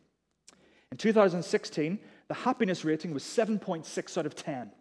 In 0.92 0.98
2016, 0.98 2.00
the 2.28 2.34
happiness 2.34 2.86
rating 2.86 3.14
was 3.14 3.24
7.6 3.24 4.18
out 4.18 4.26
of 4.26 4.36
10. 4.36 4.72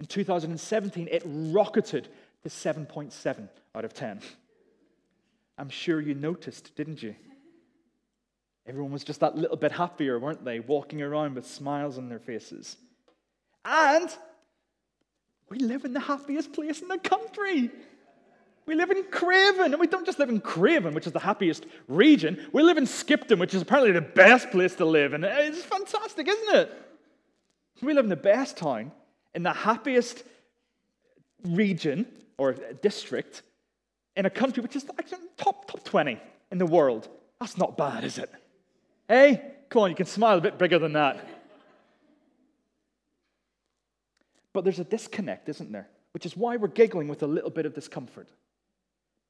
In 0.00 0.06
2017, 0.06 1.08
it 1.10 1.22
rocketed 1.26 2.08
to 2.42 2.48
7.7 2.48 3.48
out 3.74 3.84
of 3.84 3.94
10. 3.94 4.20
I'm 5.58 5.70
sure 5.70 6.00
you 6.00 6.14
noticed, 6.14 6.74
didn't 6.76 7.02
you? 7.02 7.14
Everyone 8.66 8.92
was 8.92 9.04
just 9.04 9.20
that 9.20 9.36
little 9.36 9.56
bit 9.56 9.72
happier, 9.72 10.18
weren't 10.18 10.44
they? 10.44 10.60
Walking 10.60 11.00
around 11.00 11.34
with 11.34 11.46
smiles 11.46 11.98
on 11.98 12.08
their 12.08 12.18
faces. 12.18 12.76
And 13.64 14.10
we 15.48 15.58
live 15.58 15.84
in 15.84 15.92
the 15.92 16.00
happiest 16.00 16.52
place 16.52 16.82
in 16.82 16.88
the 16.88 16.98
country. 16.98 17.70
We 18.66 18.74
live 18.74 18.90
in 18.90 19.04
Craven, 19.04 19.72
and 19.72 19.80
we 19.80 19.86
don't 19.86 20.04
just 20.04 20.18
live 20.18 20.28
in 20.28 20.40
Craven, 20.40 20.92
which 20.92 21.06
is 21.06 21.12
the 21.12 21.20
happiest 21.20 21.66
region. 21.86 22.44
We 22.52 22.64
live 22.64 22.78
in 22.78 22.86
Skipton, 22.86 23.38
which 23.38 23.54
is 23.54 23.62
apparently 23.62 23.92
the 23.92 24.00
best 24.00 24.50
place 24.50 24.74
to 24.76 24.84
live, 24.84 25.12
and 25.12 25.24
it's 25.24 25.62
fantastic, 25.62 26.26
isn't 26.26 26.54
it? 26.56 26.72
We 27.80 27.94
live 27.94 28.04
in 28.04 28.10
the 28.10 28.16
best 28.16 28.56
town, 28.56 28.90
in 29.34 29.44
the 29.44 29.52
happiest 29.52 30.24
region 31.44 32.06
or 32.38 32.54
district 32.82 33.42
in 34.16 34.26
a 34.26 34.30
country 34.30 34.62
which 34.62 34.74
is 34.74 34.84
like 34.88 35.08
top 35.36 35.70
top 35.70 35.84
20 35.84 36.18
in 36.50 36.58
the 36.58 36.66
world. 36.66 37.08
That's 37.38 37.56
not 37.56 37.76
bad, 37.76 38.02
is 38.02 38.18
it? 38.18 38.32
Hey, 39.08 39.42
come 39.68 39.82
on, 39.82 39.90
you 39.90 39.96
can 39.96 40.06
smile 40.06 40.38
a 40.38 40.40
bit 40.40 40.58
bigger 40.58 40.78
than 40.78 40.94
that. 40.94 41.24
But 44.52 44.64
there's 44.64 44.78
a 44.78 44.84
disconnect, 44.84 45.48
isn't 45.50 45.70
there? 45.70 45.88
Which 46.12 46.24
is 46.24 46.36
why 46.36 46.56
we're 46.56 46.68
giggling 46.68 47.08
with 47.08 47.22
a 47.22 47.26
little 47.26 47.50
bit 47.50 47.66
of 47.66 47.74
discomfort. 47.74 48.28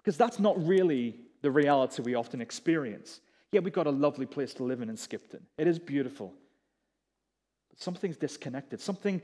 Because 0.07 0.17
that's 0.17 0.39
not 0.39 0.65
really 0.65 1.17
the 1.43 1.51
reality 1.51 2.01
we 2.01 2.15
often 2.15 2.41
experience. 2.41 3.21
Yeah, 3.51 3.59
we've 3.59 3.73
got 3.73 3.89
a 3.89 3.91
lovely 3.91 4.25
place 4.25 4.55
to 4.55 4.63
live 4.63 4.81
in 4.81 4.89
in 4.89 4.97
Skipton. 4.97 5.41
It 5.59 5.67
is 5.67 5.81
beautiful. 5.81 6.33
But 7.71 7.81
something's 7.81 8.17
disconnected. 8.17 8.81
Something, 8.81 9.21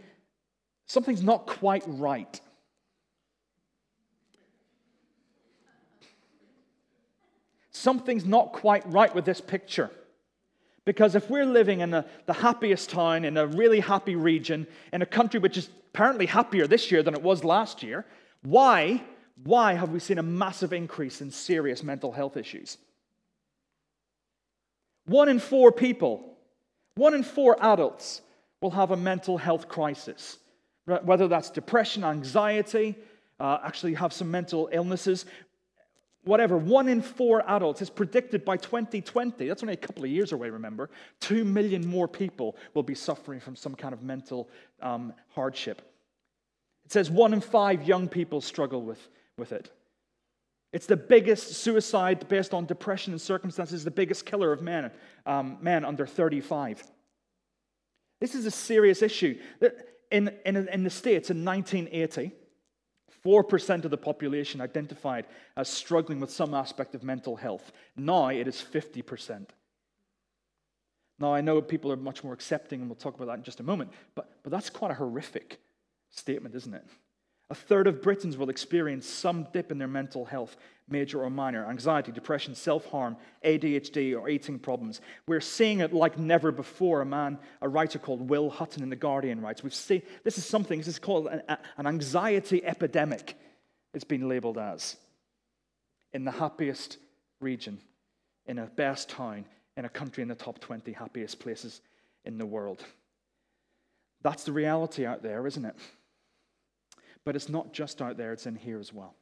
something's 0.86 1.22
not 1.22 1.46
quite 1.46 1.84
right. 1.86 2.40
Something's 7.70 8.24
not 8.24 8.52
quite 8.52 8.84
right 8.90 9.14
with 9.14 9.24
this 9.24 9.40
picture. 9.40 9.88
Because 10.84 11.14
if 11.14 11.30
we're 11.30 11.46
living 11.46 11.78
in 11.78 11.94
a, 11.94 12.04
the 12.26 12.32
happiest 12.32 12.90
town, 12.90 13.24
in 13.24 13.36
a 13.36 13.46
really 13.46 13.78
happy 13.78 14.16
region, 14.16 14.66
in 14.92 15.00
a 15.00 15.06
country 15.06 15.38
which 15.38 15.56
is 15.56 15.68
apparently 15.94 16.26
happier 16.26 16.66
this 16.66 16.90
year 16.90 17.04
than 17.04 17.14
it 17.14 17.22
was 17.22 17.44
last 17.44 17.84
year, 17.84 18.04
why 18.42 19.00
why 19.44 19.74
have 19.74 19.90
we 19.90 19.98
seen 19.98 20.18
a 20.18 20.22
massive 20.22 20.72
increase 20.72 21.20
in 21.20 21.30
serious 21.30 21.82
mental 21.82 22.12
health 22.12 22.36
issues? 22.36 22.78
One 25.06 25.28
in 25.28 25.40
four 25.40 25.72
people, 25.72 26.36
one 26.94 27.14
in 27.14 27.22
four 27.22 27.56
adults 27.60 28.22
will 28.60 28.70
have 28.70 28.92
a 28.92 28.96
mental 28.96 29.38
health 29.38 29.68
crisis, 29.68 30.38
whether 30.84 31.26
that's 31.26 31.50
depression, 31.50 32.04
anxiety, 32.04 32.96
uh, 33.40 33.58
actually 33.64 33.94
have 33.94 34.12
some 34.12 34.30
mental 34.30 34.68
illnesses, 34.70 35.26
whatever. 36.22 36.56
One 36.56 36.88
in 36.88 37.02
four 37.02 37.42
adults 37.50 37.82
is 37.82 37.90
predicted 37.90 38.44
by 38.44 38.56
2020, 38.56 39.48
that's 39.48 39.64
only 39.64 39.74
a 39.74 39.76
couple 39.76 40.04
of 40.04 40.10
years 40.10 40.30
away, 40.30 40.50
remember, 40.50 40.88
two 41.18 41.44
million 41.44 41.84
more 41.84 42.06
people 42.06 42.56
will 42.74 42.84
be 42.84 42.94
suffering 42.94 43.40
from 43.40 43.56
some 43.56 43.74
kind 43.74 43.92
of 43.92 44.02
mental 44.02 44.48
um, 44.80 45.12
hardship. 45.30 45.82
It 46.84 46.92
says 46.92 47.10
one 47.10 47.32
in 47.32 47.40
five 47.40 47.82
young 47.82 48.08
people 48.08 48.40
struggle 48.40 48.82
with 48.82 49.08
with 49.36 49.52
it. 49.52 49.70
It's 50.72 50.86
the 50.86 50.96
biggest 50.96 51.54
suicide 51.54 52.28
based 52.28 52.54
on 52.54 52.64
depression 52.64 53.12
and 53.12 53.20
circumstances, 53.20 53.84
the 53.84 53.90
biggest 53.90 54.24
killer 54.24 54.52
of 54.52 54.62
men, 54.62 54.90
um, 55.26 55.58
men 55.60 55.84
under 55.84 56.06
35. 56.06 56.82
This 58.20 58.34
is 58.34 58.46
a 58.46 58.50
serious 58.50 59.02
issue. 59.02 59.38
In, 60.10 60.32
in, 60.46 60.68
in 60.68 60.82
the 60.84 60.90
States 60.90 61.30
in 61.30 61.44
1980, 61.44 62.32
4% 63.24 63.84
of 63.84 63.90
the 63.90 63.96
population 63.96 64.60
identified 64.60 65.26
as 65.56 65.68
struggling 65.68 66.20
with 66.20 66.30
some 66.30 66.54
aspect 66.54 66.94
of 66.94 67.02
mental 67.02 67.36
health. 67.36 67.72
Now 67.96 68.28
it 68.28 68.48
is 68.48 68.56
50%. 68.56 69.46
Now, 71.18 71.32
I 71.34 71.40
know 71.40 71.60
people 71.62 71.92
are 71.92 71.96
much 71.96 72.24
more 72.24 72.32
accepting, 72.32 72.80
and 72.80 72.88
we'll 72.88 72.96
talk 72.96 73.14
about 73.14 73.26
that 73.26 73.36
in 73.36 73.44
just 73.44 73.60
a 73.60 73.62
moment, 73.62 73.92
but, 74.14 74.30
but 74.42 74.50
that's 74.50 74.70
quite 74.70 74.90
a 74.90 74.94
horrific 74.94 75.60
statement, 76.10 76.54
isn't 76.56 76.74
it? 76.74 76.84
A 77.52 77.54
third 77.54 77.86
of 77.86 78.00
Britons 78.00 78.38
will 78.38 78.48
experience 78.48 79.06
some 79.06 79.46
dip 79.52 79.70
in 79.70 79.76
their 79.76 79.86
mental 79.86 80.24
health, 80.24 80.56
major 80.88 81.22
or 81.22 81.28
minor 81.28 81.68
anxiety, 81.68 82.10
depression, 82.10 82.54
self 82.54 82.86
harm, 82.86 83.14
ADHD, 83.44 84.18
or 84.18 84.30
eating 84.30 84.58
problems. 84.58 85.02
We're 85.28 85.42
seeing 85.42 85.80
it 85.80 85.92
like 85.92 86.18
never 86.18 86.50
before. 86.50 87.02
A 87.02 87.04
man, 87.04 87.38
a 87.60 87.68
writer 87.68 87.98
called 87.98 88.30
Will 88.30 88.48
Hutton 88.48 88.82
in 88.82 88.88
The 88.88 88.96
Guardian 88.96 89.42
writes. 89.42 89.62
We've 89.62 89.74
seen, 89.74 90.00
this 90.24 90.38
is 90.38 90.46
something, 90.46 90.78
this 90.78 90.88
is 90.88 90.98
called 90.98 91.26
an, 91.26 91.42
an 91.76 91.86
anxiety 91.86 92.64
epidemic, 92.64 93.36
it's 93.92 94.02
been 94.02 94.30
labeled 94.30 94.56
as. 94.56 94.96
In 96.14 96.24
the 96.24 96.30
happiest 96.30 96.96
region, 97.38 97.78
in 98.46 98.60
a 98.60 98.64
best 98.64 99.10
town, 99.10 99.44
in 99.76 99.84
a 99.84 99.90
country 99.90 100.22
in 100.22 100.28
the 100.28 100.34
top 100.34 100.58
20 100.58 100.90
happiest 100.92 101.38
places 101.38 101.82
in 102.24 102.38
the 102.38 102.46
world. 102.46 102.82
That's 104.22 104.44
the 104.44 104.52
reality 104.52 105.04
out 105.04 105.22
there, 105.22 105.46
isn't 105.46 105.66
it? 105.66 105.76
But 107.24 107.36
it's 107.36 107.48
not 107.48 107.72
just 107.72 108.02
out 108.02 108.16
there, 108.16 108.32
it's 108.32 108.46
in 108.46 108.56
here 108.56 108.80
as 108.80 108.92
well. 108.92 109.14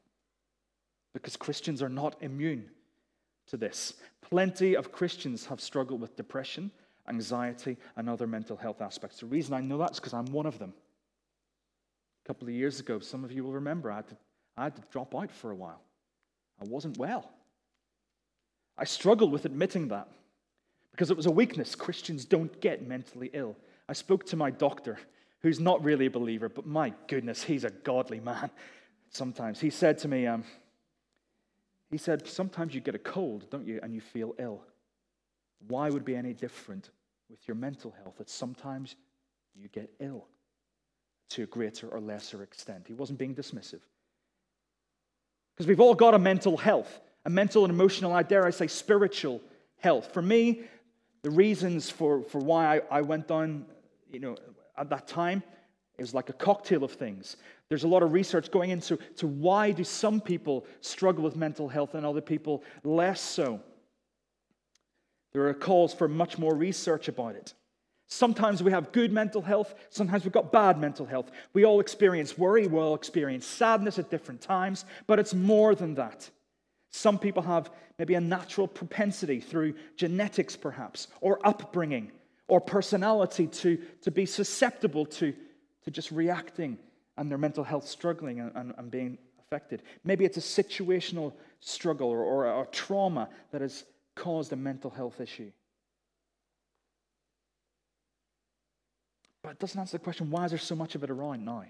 Because 1.12 1.36
Christians 1.36 1.82
are 1.82 1.88
not 1.88 2.16
immune 2.20 2.70
to 3.48 3.56
this. 3.56 3.94
Plenty 4.22 4.74
of 4.74 4.92
Christians 4.92 5.46
have 5.46 5.60
struggled 5.60 6.00
with 6.00 6.16
depression, 6.16 6.70
anxiety, 7.08 7.76
and 7.96 8.08
other 8.08 8.26
mental 8.26 8.56
health 8.56 8.80
aspects. 8.80 9.20
The 9.20 9.26
reason 9.26 9.54
I 9.54 9.60
know 9.60 9.78
that 9.78 9.92
is 9.92 10.00
because 10.00 10.14
I'm 10.14 10.26
one 10.26 10.46
of 10.46 10.58
them. 10.58 10.72
A 12.24 12.28
couple 12.28 12.48
of 12.48 12.54
years 12.54 12.80
ago, 12.80 13.00
some 13.00 13.24
of 13.24 13.32
you 13.32 13.44
will 13.44 13.52
remember, 13.52 13.90
I 13.90 13.96
had, 13.96 14.08
to, 14.08 14.16
I 14.56 14.64
had 14.64 14.76
to 14.76 14.82
drop 14.92 15.14
out 15.14 15.30
for 15.32 15.50
a 15.50 15.56
while. 15.56 15.80
I 16.60 16.64
wasn't 16.66 16.98
well. 16.98 17.30
I 18.78 18.84
struggled 18.84 19.32
with 19.32 19.44
admitting 19.44 19.88
that 19.88 20.08
because 20.92 21.10
it 21.10 21.16
was 21.16 21.26
a 21.26 21.30
weakness. 21.30 21.74
Christians 21.74 22.24
don't 22.24 22.60
get 22.60 22.86
mentally 22.86 23.30
ill. 23.32 23.56
I 23.88 23.92
spoke 23.92 24.24
to 24.26 24.36
my 24.36 24.50
doctor 24.50 24.98
who's 25.42 25.60
not 25.60 25.82
really 25.82 26.06
a 26.06 26.10
believer, 26.10 26.48
but 26.48 26.66
my 26.66 26.92
goodness, 27.08 27.42
he's 27.42 27.64
a 27.64 27.70
godly 27.70 28.20
man 28.20 28.50
sometimes. 29.10 29.60
He 29.60 29.70
said 29.70 29.98
to 29.98 30.08
me, 30.08 30.26
um, 30.26 30.44
he 31.90 31.98
said, 31.98 32.26
Sometimes 32.26 32.74
you 32.74 32.80
get 32.80 32.94
a 32.94 32.98
cold, 32.98 33.46
don't 33.50 33.66
you, 33.66 33.80
and 33.82 33.92
you 33.92 34.00
feel 34.00 34.34
ill. 34.38 34.62
Why 35.68 35.90
would 35.90 36.04
be 36.04 36.16
any 36.16 36.32
different 36.32 36.90
with 37.28 37.46
your 37.46 37.56
mental 37.56 37.94
health 38.02 38.16
that 38.18 38.30
sometimes 38.30 38.96
you 39.54 39.68
get 39.68 39.90
ill 39.98 40.26
to 41.30 41.42
a 41.42 41.46
greater 41.46 41.88
or 41.88 42.00
lesser 42.00 42.42
extent? 42.42 42.84
He 42.86 42.94
wasn't 42.94 43.18
being 43.18 43.34
dismissive. 43.34 43.80
Because 45.54 45.66
we've 45.66 45.80
all 45.80 45.94
got 45.94 46.14
a 46.14 46.18
mental 46.18 46.56
health, 46.56 47.00
a 47.26 47.30
mental 47.30 47.64
and 47.64 47.72
emotional, 47.72 48.12
I 48.12 48.22
dare 48.22 48.46
I 48.46 48.50
say, 48.50 48.68
spiritual 48.68 49.40
health. 49.78 50.12
For 50.14 50.22
me, 50.22 50.62
the 51.22 51.30
reasons 51.30 51.90
for, 51.90 52.22
for 52.22 52.38
why 52.38 52.78
I, 52.78 52.98
I 52.98 53.00
went 53.02 53.28
down, 53.28 53.66
you 54.10 54.20
know, 54.20 54.36
at 54.80 54.88
that 54.90 55.06
time, 55.06 55.42
it 55.98 56.02
was 56.02 56.14
like 56.14 56.30
a 56.30 56.32
cocktail 56.32 56.82
of 56.82 56.92
things. 56.92 57.36
There's 57.68 57.84
a 57.84 57.88
lot 57.88 58.02
of 58.02 58.12
research 58.12 58.50
going 58.50 58.70
into 58.70 58.96
to 59.16 59.26
why 59.26 59.70
do 59.70 59.84
some 59.84 60.20
people 60.20 60.64
struggle 60.80 61.22
with 61.22 61.36
mental 61.36 61.68
health 61.68 61.94
and 61.94 62.06
other 62.06 62.22
people 62.22 62.64
less 62.82 63.20
so. 63.20 63.60
There 65.32 65.46
are 65.46 65.54
calls 65.54 65.92
for 65.92 66.08
much 66.08 66.38
more 66.38 66.54
research 66.54 67.08
about 67.08 67.36
it. 67.36 67.54
Sometimes 68.06 68.60
we 68.60 68.72
have 68.72 68.90
good 68.90 69.12
mental 69.12 69.42
health, 69.42 69.74
sometimes 69.90 70.24
we've 70.24 70.32
got 70.32 70.50
bad 70.50 70.80
mental 70.80 71.06
health. 71.06 71.30
We 71.52 71.64
all 71.64 71.78
experience 71.78 72.36
worry, 72.36 72.66
we 72.66 72.78
all 72.80 72.96
experience 72.96 73.46
sadness 73.46 74.00
at 74.00 74.10
different 74.10 74.40
times, 74.40 74.84
but 75.06 75.20
it's 75.20 75.34
more 75.34 75.76
than 75.76 75.94
that. 75.94 76.28
Some 76.90 77.18
people 77.18 77.42
have 77.42 77.70
maybe 77.98 78.14
a 78.14 78.20
natural 78.20 78.66
propensity 78.66 79.38
through 79.38 79.74
genetics, 79.94 80.56
perhaps, 80.56 81.06
or 81.20 81.38
upbringing, 81.46 82.10
or 82.50 82.60
personality 82.60 83.46
to, 83.46 83.78
to 84.02 84.10
be 84.10 84.26
susceptible 84.26 85.06
to, 85.06 85.32
to 85.84 85.90
just 85.90 86.10
reacting 86.10 86.76
and 87.16 87.30
their 87.30 87.38
mental 87.38 87.62
health 87.62 87.86
struggling 87.86 88.40
and, 88.40 88.50
and, 88.56 88.74
and 88.76 88.90
being 88.90 89.18
affected. 89.38 89.82
Maybe 90.02 90.24
it's 90.24 90.36
a 90.36 90.62
situational 90.62 91.32
struggle 91.60 92.08
or, 92.08 92.24
or 92.24 92.62
a 92.62 92.66
trauma 92.66 93.28
that 93.52 93.60
has 93.60 93.84
caused 94.16 94.52
a 94.52 94.56
mental 94.56 94.90
health 94.90 95.20
issue. 95.20 95.52
But 99.42 99.52
it 99.52 99.58
doesn't 99.60 99.78
answer 99.78 99.96
the 99.96 100.04
question 100.04 100.30
why 100.30 100.46
is 100.46 100.50
there 100.50 100.58
so 100.58 100.74
much 100.74 100.96
of 100.96 101.04
it 101.04 101.10
around 101.10 101.44
now? 101.44 101.64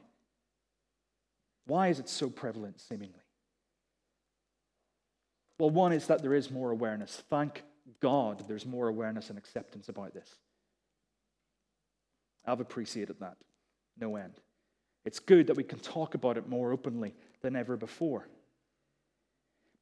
Why 1.66 1.88
is 1.88 2.00
it 2.00 2.08
so 2.08 2.30
prevalent, 2.30 2.80
seemingly? 2.80 3.20
Well, 5.58 5.70
one 5.70 5.92
is 5.92 6.06
that 6.06 6.22
there 6.22 6.34
is 6.34 6.50
more 6.50 6.70
awareness. 6.70 7.22
Thank 7.28 7.64
God 8.00 8.44
there's 8.48 8.64
more 8.64 8.88
awareness 8.88 9.28
and 9.28 9.38
acceptance 9.38 9.90
about 9.90 10.14
this. 10.14 10.36
I've 12.46 12.60
appreciated 12.60 13.16
that. 13.20 13.36
No 13.98 14.16
end. 14.16 14.34
It's 15.04 15.18
good 15.18 15.46
that 15.46 15.56
we 15.56 15.64
can 15.64 15.78
talk 15.78 16.14
about 16.14 16.36
it 16.36 16.48
more 16.48 16.72
openly 16.72 17.14
than 17.42 17.56
ever 17.56 17.76
before. 17.76 18.28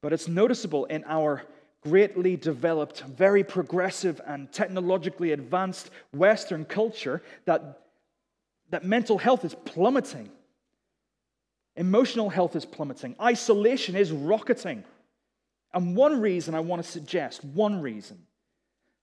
But 0.00 0.12
it's 0.12 0.28
noticeable 0.28 0.84
in 0.86 1.04
our 1.06 1.42
greatly 1.82 2.36
developed, 2.36 3.02
very 3.02 3.42
progressive, 3.44 4.20
and 4.26 4.50
technologically 4.52 5.32
advanced 5.32 5.90
Western 6.12 6.64
culture 6.64 7.22
that, 7.44 7.80
that 8.70 8.84
mental 8.84 9.18
health 9.18 9.44
is 9.44 9.54
plummeting. 9.64 10.30
Emotional 11.76 12.28
health 12.28 12.56
is 12.56 12.64
plummeting. 12.64 13.14
Isolation 13.20 13.94
is 13.94 14.10
rocketing. 14.10 14.84
And 15.72 15.94
one 15.94 16.20
reason 16.20 16.54
I 16.54 16.60
want 16.60 16.82
to 16.82 16.88
suggest, 16.88 17.44
one 17.44 17.80
reason 17.80 18.18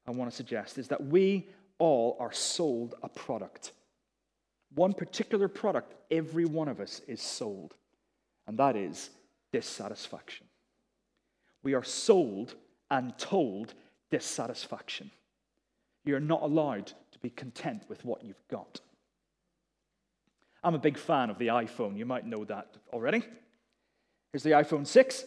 I 0.08 0.12
want 0.12 0.30
to 0.30 0.36
suggest 0.36 0.78
is 0.78 0.90
that 0.90 1.06
we 1.06 1.48
all 1.80 2.18
are 2.20 2.32
sold 2.32 2.96
a 3.04 3.10
product. 3.10 3.72
One 4.74 4.94
particular 4.94 5.48
product, 5.48 5.94
every 6.12 6.46
one 6.46 6.68
of 6.68 6.80
us 6.80 7.02
is 7.08 7.22
sold, 7.22 7.74
and 8.48 8.58
that 8.60 8.76
is 8.76 9.10
dissatisfaction. 9.52 10.48
We 11.64 11.74
are 11.74 11.84
sold 11.84 12.56
and 12.92 13.18
told 13.18 13.74
dissatisfaction. 14.12 15.12
You're 16.04 16.20
not 16.20 16.44
allowed 16.44 16.88
to 17.12 17.20
be 17.20 17.30
content 17.30 17.84
with 17.88 18.06
what 18.06 18.24
you've 18.24 18.48
got. 18.50 18.82
I'm 20.64 20.76
a 20.76 20.80
big 20.80 20.98
fan 20.98 21.30
of 21.30 21.38
the 21.38 21.48
iPhone. 21.48 21.98
You 21.98 22.06
might 22.06 22.26
know 22.26 22.44
that 22.46 22.76
already. 22.92 23.24
Here's 24.32 24.44
the 24.44 24.52
iPhone 24.52 24.86
6, 24.86 25.26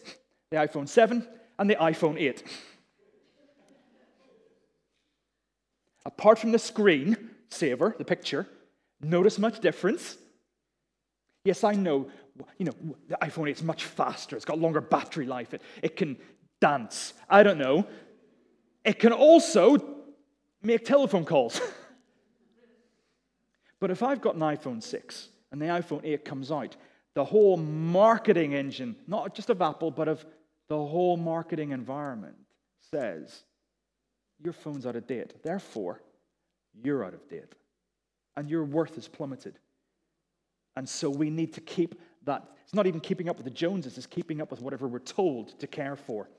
the 0.51 0.57
iPhone 0.57 0.87
7, 0.87 1.27
and 1.57 1.69
the 1.69 1.75
iPhone 1.75 2.19
8. 2.19 2.43
Apart 6.09 6.39
from 6.39 6.51
the 6.51 6.59
screen 6.59 7.29
saver, 7.49 7.95
the 7.97 8.03
picture, 8.03 8.47
notice 8.99 9.37
much 9.37 9.59
difference? 9.59 10.17
Yes, 11.45 11.63
I 11.63 11.73
know. 11.73 12.09
You 12.57 12.65
know, 12.65 12.75
the 13.07 13.17
iPhone 13.21 13.47
8 13.47 13.57
is 13.57 13.63
much 13.63 13.85
faster. 13.85 14.35
It's 14.35 14.43
got 14.43 14.57
longer 14.57 14.81
battery 14.81 15.27
life. 15.27 15.53
It, 15.53 15.61
it 15.83 15.95
can 15.95 16.17
dance. 16.59 17.13
I 17.29 17.43
don't 17.43 17.59
know. 17.59 17.85
It 18.83 18.97
can 18.97 19.13
also 19.13 19.77
make 20.63 20.83
telephone 20.83 21.25
calls. 21.25 21.61
But 23.79 23.91
if 23.91 24.03
I've 24.03 24.19
got 24.19 24.35
an 24.35 24.41
iPhone 24.41 24.83
6 24.83 25.29
and 25.53 25.61
the 25.61 25.67
iPhone 25.67 26.01
8 26.03 26.25
comes 26.25 26.51
out, 26.51 26.75
the 27.13 27.23
whole 27.23 27.55
marketing 27.55 28.53
engine, 28.53 28.97
not 29.07 29.33
just 29.33 29.49
of 29.49 29.61
Apple, 29.61 29.89
but 29.89 30.09
of 30.09 30.25
the 30.67 30.75
whole 30.75 31.15
marketing 31.15 31.71
environment, 31.71 32.35
says 32.91 33.43
your 34.41 34.53
phone's 34.53 34.85
out 34.85 34.95
of 34.95 35.07
date. 35.07 35.43
Therefore, 35.43 36.01
you're 36.83 37.03
out 37.03 37.13
of 37.13 37.27
date. 37.27 37.55
And 38.37 38.49
your 38.49 38.63
worth 38.63 38.97
is 38.97 39.07
plummeted. 39.07 39.59
And 40.75 40.87
so 40.87 41.09
we 41.09 41.29
need 41.29 41.53
to 41.53 41.61
keep 41.61 41.99
that. 42.25 42.45
It's 42.63 42.73
not 42.73 42.87
even 42.87 42.99
keeping 42.99 43.29
up 43.29 43.37
with 43.37 43.45
the 43.45 43.51
Joneses, 43.51 43.97
it's 43.97 44.07
keeping 44.07 44.41
up 44.41 44.51
with 44.51 44.61
whatever 44.61 44.87
we're 44.87 44.99
told 44.99 45.59
to 45.59 45.67
care 45.67 45.95
for. 45.95 46.29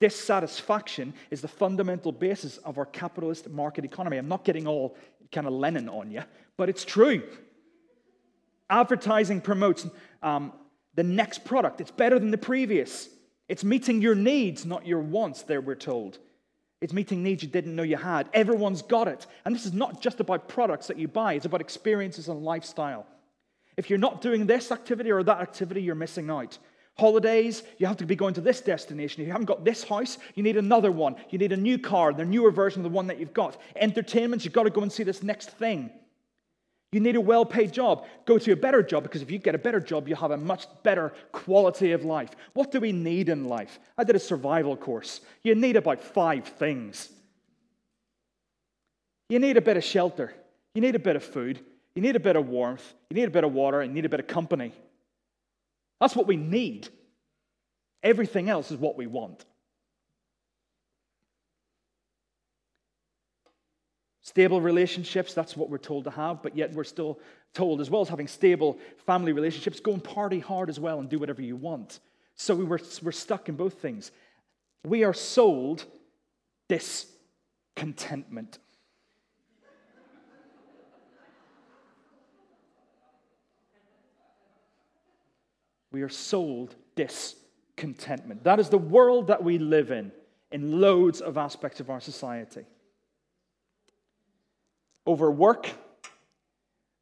Dissatisfaction 0.00 1.14
is 1.30 1.40
the 1.40 1.48
fundamental 1.48 2.12
basis 2.12 2.58
of 2.58 2.78
our 2.78 2.86
capitalist 2.86 3.48
market 3.48 3.84
economy. 3.84 4.16
I'm 4.16 4.28
not 4.28 4.44
getting 4.44 4.66
all 4.66 4.96
kind 5.32 5.46
of 5.46 5.52
Lenin 5.52 5.88
on 5.88 6.10
you, 6.10 6.22
but 6.56 6.68
it's 6.68 6.84
true. 6.84 7.22
Advertising 8.70 9.40
promotes 9.40 9.86
um, 10.22 10.52
the 10.94 11.02
next 11.02 11.44
product, 11.44 11.80
it's 11.80 11.90
better 11.90 12.18
than 12.18 12.30
the 12.30 12.38
previous. 12.38 13.08
It's 13.48 13.64
meeting 13.64 14.02
your 14.02 14.14
needs, 14.14 14.66
not 14.66 14.86
your 14.86 15.00
wants, 15.00 15.42
there 15.42 15.60
we're 15.60 15.74
told. 15.74 16.18
It's 16.80 16.92
meeting 16.92 17.22
needs 17.22 17.42
you 17.42 17.48
didn't 17.48 17.74
know 17.74 17.82
you 17.82 17.96
had. 17.96 18.28
Everyone's 18.32 18.82
got 18.82 19.08
it. 19.08 19.26
And 19.44 19.54
this 19.54 19.66
is 19.66 19.72
not 19.72 20.00
just 20.00 20.20
about 20.20 20.48
products 20.48 20.86
that 20.86 20.98
you 20.98 21.08
buy, 21.08 21.34
it's 21.34 21.46
about 21.46 21.60
experiences 21.60 22.28
and 22.28 22.42
lifestyle. 22.44 23.06
If 23.76 23.90
you're 23.90 23.98
not 23.98 24.20
doing 24.20 24.46
this 24.46 24.72
activity 24.72 25.10
or 25.10 25.22
that 25.22 25.40
activity, 25.40 25.82
you're 25.82 25.94
missing 25.94 26.30
out. 26.30 26.58
Holidays, 26.98 27.62
you 27.78 27.86
have 27.86 27.96
to 27.98 28.06
be 28.06 28.16
going 28.16 28.34
to 28.34 28.40
this 28.40 28.60
destination. 28.60 29.22
If 29.22 29.28
you 29.28 29.32
haven't 29.32 29.46
got 29.46 29.64
this 29.64 29.84
house, 29.84 30.18
you 30.34 30.42
need 30.42 30.56
another 30.56 30.90
one. 30.90 31.14
You 31.30 31.38
need 31.38 31.52
a 31.52 31.56
new 31.56 31.78
car, 31.78 32.12
the 32.12 32.24
newer 32.24 32.50
version 32.50 32.80
of 32.80 32.90
the 32.90 32.96
one 32.96 33.06
that 33.06 33.20
you've 33.20 33.32
got. 33.32 33.56
Entertainment, 33.76 34.44
you've 34.44 34.52
got 34.52 34.64
to 34.64 34.70
go 34.70 34.82
and 34.82 34.90
see 34.90 35.04
this 35.04 35.22
next 35.22 35.50
thing. 35.50 35.90
You 36.92 37.00
need 37.00 37.16
a 37.16 37.20
well 37.20 37.44
paid 37.44 37.72
job. 37.72 38.06
Go 38.24 38.38
to 38.38 38.52
a 38.52 38.56
better 38.56 38.82
job 38.82 39.02
because 39.02 39.20
if 39.20 39.30
you 39.30 39.38
get 39.38 39.54
a 39.54 39.58
better 39.58 39.80
job, 39.80 40.08
you 40.08 40.14
have 40.14 40.30
a 40.30 40.36
much 40.36 40.66
better 40.82 41.12
quality 41.32 41.92
of 41.92 42.04
life. 42.04 42.30
What 42.54 42.70
do 42.70 42.80
we 42.80 42.92
need 42.92 43.28
in 43.28 43.44
life? 43.44 43.78
I 43.98 44.04
did 44.04 44.16
a 44.16 44.20
survival 44.20 44.76
course. 44.76 45.20
You 45.42 45.54
need 45.54 45.76
about 45.76 46.02
five 46.02 46.46
things. 46.46 47.10
You 49.28 49.38
need 49.38 49.58
a 49.58 49.60
bit 49.60 49.76
of 49.76 49.84
shelter. 49.84 50.32
You 50.74 50.80
need 50.80 50.94
a 50.94 50.98
bit 51.00 51.16
of 51.16 51.24
food. 51.24 51.60
You 51.94 52.00
need 52.00 52.16
a 52.16 52.20
bit 52.20 52.36
of 52.36 52.48
warmth. 52.48 52.94
You 53.10 53.16
need 53.16 53.28
a 53.28 53.30
bit 53.30 53.44
of 53.44 53.52
water. 53.52 53.82
You 53.82 53.90
need 53.90 54.06
a 54.06 54.08
bit 54.08 54.20
of 54.20 54.26
company. 54.26 54.72
That's 56.00 56.16
what 56.16 56.26
we 56.26 56.36
need. 56.36 56.88
Everything 58.02 58.48
else 58.48 58.70
is 58.70 58.78
what 58.78 58.96
we 58.96 59.06
want. 59.06 59.44
Stable 64.28 64.60
relationships, 64.60 65.32
that's 65.32 65.56
what 65.56 65.70
we're 65.70 65.78
told 65.78 66.04
to 66.04 66.10
have, 66.10 66.42
but 66.42 66.54
yet 66.54 66.70
we're 66.74 66.84
still 66.84 67.18
told, 67.54 67.80
as 67.80 67.88
well 67.88 68.02
as 68.02 68.10
having 68.10 68.28
stable 68.28 68.78
family 69.06 69.32
relationships, 69.32 69.80
go 69.80 69.94
and 69.94 70.04
party 70.04 70.38
hard 70.38 70.68
as 70.68 70.78
well 70.78 71.00
and 71.00 71.08
do 71.08 71.18
whatever 71.18 71.40
you 71.40 71.56
want. 71.56 72.00
So 72.34 72.54
we 72.54 72.64
were, 72.64 72.78
we're 73.00 73.10
stuck 73.10 73.48
in 73.48 73.56
both 73.56 73.80
things. 73.80 74.12
We 74.84 75.02
are 75.02 75.14
sold 75.14 75.86
discontentment. 76.68 78.58
We 85.90 86.02
are 86.02 86.10
sold 86.10 86.74
discontentment. 86.96 88.44
That 88.44 88.60
is 88.60 88.68
the 88.68 88.76
world 88.76 89.28
that 89.28 89.42
we 89.42 89.56
live 89.56 89.90
in, 89.90 90.12
in 90.52 90.82
loads 90.82 91.22
of 91.22 91.38
aspects 91.38 91.80
of 91.80 91.88
our 91.88 92.00
society 92.00 92.66
overwork. 95.08 95.70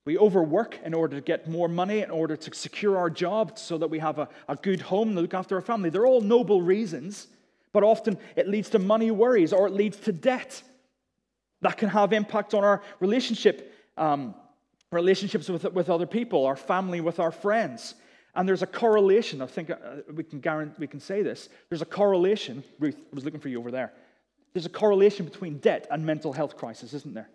We 0.06 0.16
overwork 0.16 0.78
in 0.84 0.94
order 0.94 1.16
to 1.16 1.20
get 1.20 1.48
more 1.48 1.68
money, 1.68 2.00
in 2.00 2.10
order 2.10 2.36
to 2.36 2.54
secure 2.54 2.96
our 2.96 3.10
job 3.10 3.58
so 3.58 3.76
that 3.78 3.88
we 3.88 3.98
have 3.98 4.20
a, 4.20 4.28
a 4.48 4.54
good 4.54 4.80
home 4.80 5.14
to 5.16 5.20
look 5.20 5.34
after 5.34 5.56
our 5.56 5.60
family. 5.60 5.90
They're 5.90 6.06
all 6.06 6.20
noble 6.20 6.62
reasons, 6.62 7.26
but 7.72 7.82
often 7.82 8.16
it 8.36 8.48
leads 8.48 8.70
to 8.70 8.78
money 8.78 9.10
worries 9.10 9.52
or 9.52 9.66
it 9.66 9.72
leads 9.72 9.96
to 9.98 10.12
debt. 10.12 10.62
That 11.62 11.76
can 11.76 11.88
have 11.88 12.12
impact 12.12 12.54
on 12.54 12.62
our 12.62 12.82
relationship, 13.00 13.74
um, 13.96 14.34
relationships 14.92 15.48
with, 15.48 15.64
with 15.64 15.90
other 15.90 16.06
people, 16.06 16.46
our 16.46 16.56
family, 16.56 17.00
with 17.00 17.18
our 17.18 17.32
friends. 17.32 17.96
And 18.36 18.48
there's 18.48 18.62
a 18.62 18.66
correlation. 18.66 19.42
I 19.42 19.46
think 19.46 19.70
uh, 19.70 19.76
we 20.14 20.22
can 20.22 20.38
guarantee, 20.38 20.76
we 20.78 20.86
can 20.86 21.00
say 21.00 21.22
this. 21.22 21.48
There's 21.68 21.82
a 21.82 21.86
correlation. 21.86 22.62
Ruth, 22.78 22.94
I 22.96 23.14
was 23.14 23.24
looking 23.24 23.40
for 23.40 23.48
you 23.48 23.58
over 23.58 23.72
there. 23.72 23.92
There's 24.52 24.66
a 24.66 24.70
correlation 24.70 25.24
between 25.24 25.58
debt 25.58 25.88
and 25.90 26.06
mental 26.06 26.32
health 26.32 26.56
crisis, 26.56 26.94
isn't 26.94 27.14
there? 27.14 27.28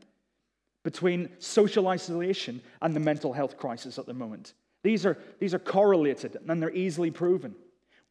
Between 0.84 1.30
social 1.40 1.88
isolation 1.88 2.62
and 2.82 2.96
the 2.96 3.00
mental 3.00 3.34
health 3.34 3.58
crisis 3.58 4.00
at 4.00 4.06
the 4.06 4.14
moment. 4.14 4.54
These 4.84 5.06
are, 5.06 5.18
these 5.40 5.54
are 5.54 5.60
correlated 5.60 6.38
and 6.48 6.62
they're 6.62 6.74
easily 6.74 7.12
proven. 7.12 7.56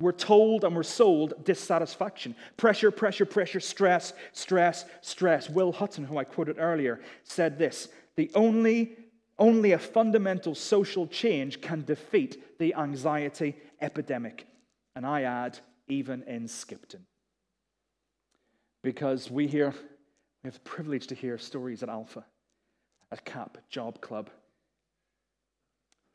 We're 0.01 0.13
told 0.13 0.65
and 0.65 0.75
we're 0.75 0.83
sold 0.83 1.45
dissatisfaction. 1.45 2.35
Pressure, 2.57 2.91
pressure, 2.91 3.27
pressure, 3.27 3.61
stress, 3.61 4.15
stress, 4.33 4.87
stress. 5.03 5.51
Will 5.51 5.73
Hutton, 5.73 6.05
who 6.05 6.17
I 6.17 6.25
quoted 6.25 6.57
earlier, 6.59 7.01
said 7.25 7.59
this 7.59 7.89
the 8.17 8.31
only, 8.35 8.97
only 9.39 9.73
a 9.73 9.79
fundamental 9.79 10.55
social 10.55 11.07
change 11.07 11.61
can 11.61 11.85
defeat 11.85 12.59
the 12.59 12.75
anxiety 12.75 13.57
epidemic. 13.81 14.47
And 14.97 15.05
I 15.05 15.23
add, 15.23 15.59
even 15.89 16.23
in 16.23 16.49
Skipton. 16.49 17.05
Because 18.83 19.31
we 19.31 19.47
hear, 19.47 19.75
we 20.43 20.49
have 20.49 20.55
the 20.55 20.61
privilege 20.61 21.09
to 21.09 21.15
hear 21.15 21.37
stories 21.37 21.83
at 21.83 21.89
Alpha 21.89 22.25
at 23.13 23.25
CAP, 23.25 23.59
Job 23.69 24.01
Club, 24.01 24.31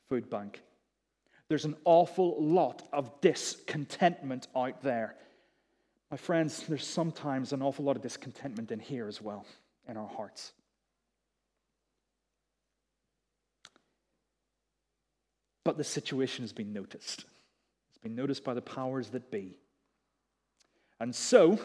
Food 0.09 0.29
Bank. 0.29 0.61
There's 1.47 1.65
an 1.65 1.75
awful 1.85 2.41
lot 2.41 2.87
of 2.91 3.21
discontentment 3.21 4.47
out 4.55 4.81
there. 4.81 5.15
My 6.09 6.17
friends, 6.17 6.65
there's 6.67 6.87
sometimes 6.87 7.53
an 7.53 7.61
awful 7.61 7.85
lot 7.85 7.95
of 7.95 8.01
discontentment 8.01 8.71
in 8.71 8.79
here 8.79 9.07
as 9.07 9.21
well, 9.21 9.45
in 9.87 9.97
our 9.97 10.07
hearts. 10.07 10.53
But 15.63 15.77
the 15.77 15.83
situation 15.83 16.43
has 16.43 16.53
been 16.53 16.73
noticed. 16.73 17.25
It's 17.89 17.97
been 18.01 18.15
noticed 18.15 18.43
by 18.43 18.53
the 18.53 18.61
powers 18.61 19.09
that 19.09 19.31
be. 19.31 19.57
And 20.99 21.13
so, 21.13 21.59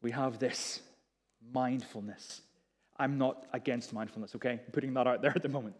we 0.00 0.12
have 0.12 0.38
this 0.38 0.80
mindfulness 1.52 2.40
I'm 3.02 3.18
not 3.18 3.44
against 3.52 3.92
mindfulness, 3.92 4.36
okay? 4.36 4.52
I'm 4.52 4.72
putting 4.72 4.94
that 4.94 5.08
out 5.08 5.22
there 5.22 5.32
at 5.36 5.42
the 5.42 5.48
moment. 5.48 5.74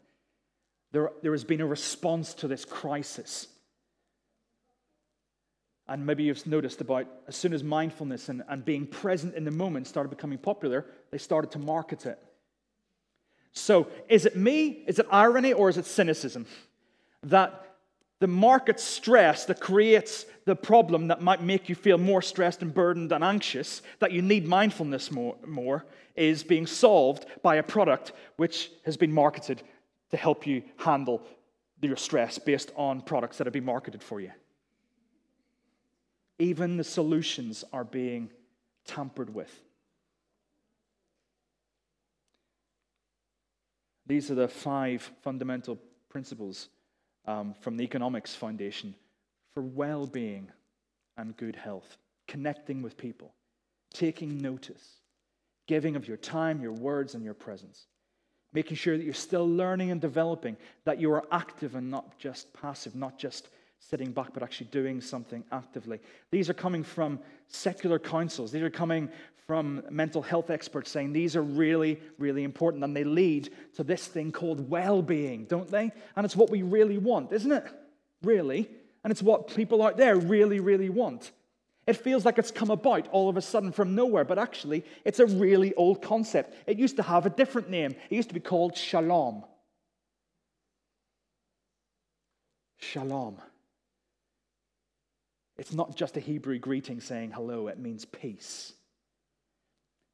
There, 0.90 1.10
there 1.22 1.30
has 1.30 1.44
been 1.44 1.60
a 1.60 1.66
response 1.66 2.34
to 2.34 2.48
this 2.48 2.64
crisis. 2.64 3.46
And 5.86 6.04
maybe 6.04 6.24
you've 6.24 6.44
noticed 6.46 6.80
about 6.80 7.06
as 7.28 7.36
soon 7.36 7.52
as 7.52 7.62
mindfulness 7.62 8.28
and, 8.28 8.42
and 8.48 8.64
being 8.64 8.86
present 8.86 9.36
in 9.36 9.44
the 9.44 9.52
moment 9.52 9.86
started 9.86 10.08
becoming 10.08 10.38
popular, 10.38 10.84
they 11.12 11.18
started 11.18 11.52
to 11.52 11.60
market 11.60 12.06
it. 12.06 12.18
So, 13.52 13.86
is 14.08 14.26
it 14.26 14.34
me, 14.34 14.82
is 14.88 14.98
it 14.98 15.06
irony, 15.10 15.52
or 15.52 15.68
is 15.68 15.76
it 15.76 15.84
cynicism 15.84 16.46
that 17.22 17.71
the 18.22 18.28
market 18.28 18.78
stress 18.78 19.46
that 19.46 19.58
creates 19.58 20.26
the 20.44 20.54
problem 20.54 21.08
that 21.08 21.20
might 21.20 21.42
make 21.42 21.68
you 21.68 21.74
feel 21.74 21.98
more 21.98 22.22
stressed 22.22 22.62
and 22.62 22.72
burdened 22.72 23.10
and 23.10 23.24
anxious, 23.24 23.82
that 23.98 24.12
you 24.12 24.22
need 24.22 24.46
mindfulness 24.46 25.10
more, 25.10 25.34
more, 25.44 25.84
is 26.14 26.44
being 26.44 26.64
solved 26.64 27.26
by 27.42 27.56
a 27.56 27.64
product 27.64 28.12
which 28.36 28.70
has 28.84 28.96
been 28.96 29.12
marketed 29.12 29.60
to 30.12 30.16
help 30.16 30.46
you 30.46 30.62
handle 30.76 31.20
your 31.80 31.96
stress 31.96 32.38
based 32.38 32.70
on 32.76 33.00
products 33.00 33.38
that 33.38 33.46
have 33.48 33.52
been 33.52 33.64
marketed 33.64 34.00
for 34.00 34.20
you. 34.20 34.30
Even 36.38 36.76
the 36.76 36.84
solutions 36.84 37.64
are 37.72 37.82
being 37.82 38.30
tampered 38.86 39.34
with. 39.34 39.50
These 44.06 44.30
are 44.30 44.36
the 44.36 44.46
five 44.46 45.10
fundamental 45.22 45.76
principles 46.08 46.68
um, 47.26 47.54
from 47.60 47.76
the 47.76 47.84
Economics 47.84 48.34
Foundation 48.34 48.94
for 49.54 49.62
well 49.62 50.06
being 50.06 50.50
and 51.16 51.36
good 51.36 51.56
health, 51.56 51.98
connecting 52.26 52.82
with 52.82 52.96
people, 52.96 53.32
taking 53.92 54.38
notice, 54.40 54.96
giving 55.66 55.96
of 55.96 56.08
your 56.08 56.16
time, 56.16 56.60
your 56.60 56.72
words, 56.72 57.14
and 57.14 57.24
your 57.24 57.34
presence, 57.34 57.86
making 58.52 58.76
sure 58.76 58.96
that 58.96 59.04
you're 59.04 59.14
still 59.14 59.48
learning 59.48 59.90
and 59.90 60.00
developing, 60.00 60.56
that 60.84 61.00
you 61.00 61.12
are 61.12 61.24
active 61.30 61.74
and 61.74 61.90
not 61.90 62.18
just 62.18 62.52
passive, 62.54 62.94
not 62.94 63.18
just 63.18 63.48
sitting 63.78 64.12
back, 64.12 64.32
but 64.32 64.42
actually 64.42 64.68
doing 64.70 65.00
something 65.00 65.42
actively. 65.50 65.98
These 66.30 66.48
are 66.48 66.54
coming 66.54 66.84
from 66.84 67.18
secular 67.48 67.98
councils. 67.98 68.52
These 68.52 68.62
are 68.62 68.70
coming 68.70 69.10
from 69.46 69.82
mental 69.90 70.22
health 70.22 70.50
experts 70.50 70.90
saying 70.90 71.12
these 71.12 71.36
are 71.36 71.42
really, 71.42 72.00
really 72.18 72.44
important. 72.44 72.84
And 72.84 72.96
they 72.96 73.04
lead 73.04 73.50
to 73.76 73.84
this 73.84 74.06
thing 74.06 74.32
called 74.32 74.70
well 74.70 75.02
being, 75.02 75.44
don't 75.44 75.70
they? 75.70 75.90
And 76.16 76.24
it's 76.24 76.36
what 76.36 76.50
we 76.50 76.62
really 76.62 76.98
want, 76.98 77.32
isn't 77.32 77.52
it? 77.52 77.64
Really. 78.22 78.68
And 79.04 79.10
it's 79.10 79.22
what 79.22 79.54
people 79.54 79.82
out 79.82 79.96
there 79.96 80.16
really, 80.16 80.60
really 80.60 80.88
want. 80.88 81.32
It 81.86 81.96
feels 81.96 82.24
like 82.24 82.38
it's 82.38 82.52
come 82.52 82.70
about 82.70 83.08
all 83.08 83.28
of 83.28 83.36
a 83.36 83.42
sudden 83.42 83.72
from 83.72 83.96
nowhere, 83.96 84.24
but 84.24 84.38
actually, 84.38 84.84
it's 85.04 85.18
a 85.18 85.26
really 85.26 85.74
old 85.74 86.00
concept. 86.00 86.54
It 86.66 86.78
used 86.78 86.96
to 86.96 87.02
have 87.02 87.26
a 87.26 87.30
different 87.30 87.70
name, 87.70 87.96
it 88.08 88.14
used 88.14 88.28
to 88.28 88.34
be 88.34 88.40
called 88.40 88.76
shalom. 88.76 89.44
Shalom. 92.78 93.38
It's 95.56 95.72
not 95.72 95.96
just 95.96 96.16
a 96.16 96.20
Hebrew 96.20 96.58
greeting 96.58 97.00
saying 97.00 97.32
hello, 97.32 97.66
it 97.66 97.78
means 97.78 98.04
peace. 98.04 98.72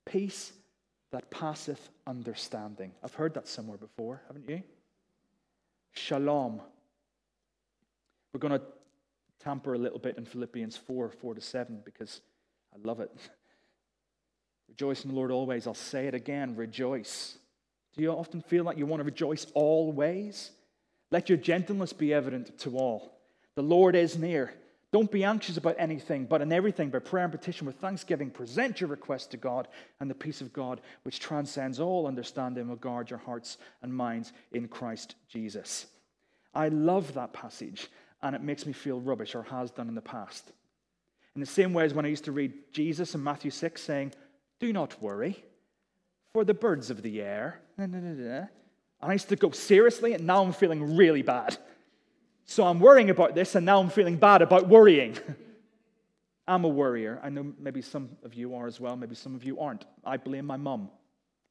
Peace 0.09 0.53
that 1.13 1.31
passeth 1.31 1.91
understanding. 2.07 2.93
I've 3.03 3.15
heard 3.15 3.35
that 3.35 3.47
somewhere 3.47 3.79
before, 3.79 4.23
haven't 4.27 4.49
you? 4.49 4.63
Shalom. 5.93 6.61
We're 8.33 8.41
going 8.41 8.59
to 8.59 8.63
tamper 9.43 9.75
a 9.75 9.79
little 9.79 9.99
bit 9.99 10.17
in 10.17 10.25
Philippians 10.25 10.77
4 10.77 11.11
4 11.11 11.35
to 11.35 11.41
7 11.41 11.83
because 11.85 12.21
I 12.75 12.87
love 12.87 13.01
it. 13.01 13.11
Rejoice 14.69 15.05
in 15.05 15.11
the 15.11 15.17
Lord 15.17 15.31
always. 15.31 15.67
I'll 15.67 15.75
say 15.75 16.07
it 16.07 16.15
again 16.15 16.55
rejoice. 16.55 17.39
Do 17.97 18.03
you 18.03 18.11
often 18.11 18.43
feel 18.43 18.65
like 18.65 18.77
you 18.77 18.87
want 18.87 19.01
to 19.01 19.05
rejoice 19.05 19.47
always? 19.55 20.51
Let 21.11 21.29
your 21.29 21.39
gentleness 21.39 21.93
be 21.93 22.13
evident 22.13 22.59
to 22.61 22.77
all. 22.77 23.19
The 23.57 23.63
Lord 23.63 23.97
is 23.97 24.19
near. 24.19 24.53
Don't 24.91 25.11
be 25.11 25.23
anxious 25.23 25.59
about 25.59 25.77
anything, 25.79 26.25
but 26.25 26.41
in 26.41 26.51
everything, 26.51 26.89
by 26.89 26.99
prayer 26.99 27.25
and 27.25 27.33
petition 27.33 27.67
with 27.67 27.77
thanksgiving, 27.77 28.31
present 28.31 28.81
your 28.81 28.89
requests 28.89 29.27
to 29.29 29.37
God, 29.37 29.69
and 30.01 30.09
the 30.11 30.15
peace 30.15 30.41
of 30.41 30.53
God, 30.53 30.81
which 31.03 31.21
transcends 31.21 31.79
all 31.79 32.07
understanding, 32.07 32.69
will 32.69 32.77
guard 32.77 33.11
your 33.11 33.19
hearts 33.19 33.59
and 33.83 33.95
minds 33.95 34.33
in 34.53 34.67
Christ 34.67 35.17
Jesus. 35.29 35.87
I 36.55 36.69
love 36.69 37.13
that 37.15 37.35
passage, 37.35 37.91
and 38.23 38.35
it 38.35 38.43
makes 38.43 38.65
me 38.65 38.73
feel 38.73 38.99
rubbish, 38.99 39.35
or 39.35 39.43
has 39.43 39.71
done 39.71 39.89
in 39.89 39.95
the 39.95 40.01
past. 40.01 40.53
In 41.35 41.41
the 41.41 41.47
same 41.47 41.75
way 41.75 41.85
as 41.85 41.93
when 41.93 42.07
I 42.07 42.09
used 42.09 42.25
to 42.25 42.33
read 42.33 42.55
Jesus 42.73 43.15
in 43.15 43.23
Matthew 43.23 43.51
6 43.51 43.83
saying, 43.83 44.15
Do 44.59 44.73
not 44.73 45.01
worry, 45.03 45.45
for 46.33 46.45
the 46.45 46.55
birds 46.55 46.89
of 46.89 47.03
the 47.03 47.21
air. 47.21 47.61
And 49.03 49.11
I 49.11 49.13
used 49.13 49.29
to 49.29 49.37
go 49.37 49.51
seriously, 49.51 50.15
and 50.15 50.27
now 50.27 50.43
I'm 50.43 50.53
feeling 50.53 50.97
really 50.97 51.23
bad. 51.23 51.59
So 52.51 52.67
I'm 52.67 52.81
worrying 52.81 53.11
about 53.11 53.35
this, 53.35 53.55
and 53.57 53.67
now 53.67 53.79
I'm 53.79 53.91
feeling 53.91 54.17
bad 54.17 54.41
about 54.41 54.69
worrying. 54.69 55.19
I'm 56.49 56.65
a 56.65 56.69
worrier. 56.69 57.21
I 57.23 57.29
know 57.29 57.53
maybe 57.59 57.83
some 57.83 58.09
of 58.25 58.33
you 58.33 58.55
are 58.55 58.67
as 58.67 58.81
well, 58.81 58.97
maybe 58.97 59.15
some 59.15 59.35
of 59.35 59.45
you 59.45 59.61
aren't. 59.61 59.85
I 60.03 60.17
blame 60.17 60.47
my 60.47 60.57
mum. 60.57 60.89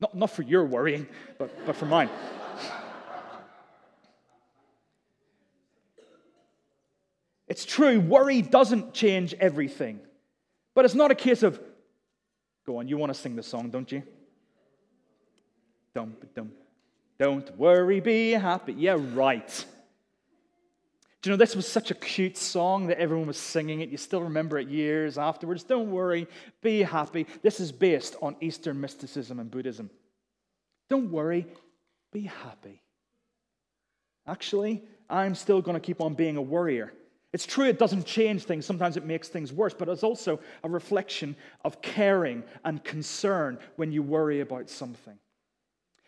Not, 0.02 0.16
not 0.16 0.32
for 0.32 0.42
your 0.42 0.66
worrying, 0.66 1.06
but, 1.38 1.52
but 1.68 1.76
for 1.76 1.86
mine. 1.86 2.10
it's 7.48 7.64
true, 7.64 8.00
worry 8.00 8.42
doesn't 8.42 8.96
change 8.96 9.36
everything. 9.36 10.00
But 10.74 10.86
it's 10.86 10.96
not 10.96 11.12
a 11.12 11.16
case 11.16 11.44
of, 11.44 11.62
go 12.66 12.78
on, 12.80 12.88
you 12.88 12.98
want 12.98 13.14
to 13.14 13.20
sing 13.20 13.36
the 13.36 13.44
song, 13.44 13.70
don't 13.70 13.92
you? 13.92 14.02
Don't, 15.94 16.34
don't, 16.34 16.54
don't 17.20 17.56
worry, 17.56 18.00
be 18.00 18.32
happy. 18.32 18.74
Yeah, 18.74 18.98
right. 19.14 19.66
You 21.28 21.34
know, 21.34 21.38
this 21.38 21.58
was 21.58 21.68
such 21.68 21.92
a 21.92 21.94
cute 21.94 22.38
song 22.38 22.88
that 22.88 23.00
everyone 23.00 23.28
was 23.28 23.36
singing 23.36 23.82
it. 23.82 23.90
You 23.90 23.98
still 23.98 24.22
remember 24.22 24.58
it 24.60 24.70
years 24.70 25.18
afterwards. 25.18 25.66
Don't 25.66 25.92
worry, 25.92 26.26
be 26.62 26.84
happy. 26.84 27.28
This 27.42 27.60
is 27.60 27.70
based 27.70 28.16
on 28.22 28.38
Eastern 28.40 28.80
mysticism 28.80 29.42
and 29.42 29.52
Buddhism. 29.52 29.90
Don't 30.90 31.12
worry, 31.12 31.46
be 32.14 32.22
happy. 32.22 32.82
Actually, 34.26 34.82
I'm 35.10 35.36
still 35.36 35.62
going 35.62 35.76
to 35.76 35.82
keep 35.82 36.00
on 36.00 36.14
being 36.14 36.38
a 36.38 36.42
worrier. 36.42 36.94
It's 37.34 37.46
true 37.46 37.66
it 37.66 37.78
doesn't 37.78 38.06
change 38.06 38.46
things, 38.46 38.66
sometimes 38.66 38.96
it 38.96 39.04
makes 39.04 39.28
things 39.28 39.52
worse, 39.52 39.74
but 39.74 39.90
it's 39.90 40.04
also 40.04 40.40
a 40.64 40.70
reflection 40.70 41.36
of 41.66 41.82
caring 41.82 42.42
and 42.64 42.82
concern 42.86 43.60
when 43.76 43.92
you 43.92 44.02
worry 44.02 44.40
about 44.40 44.70
something. 44.70 45.20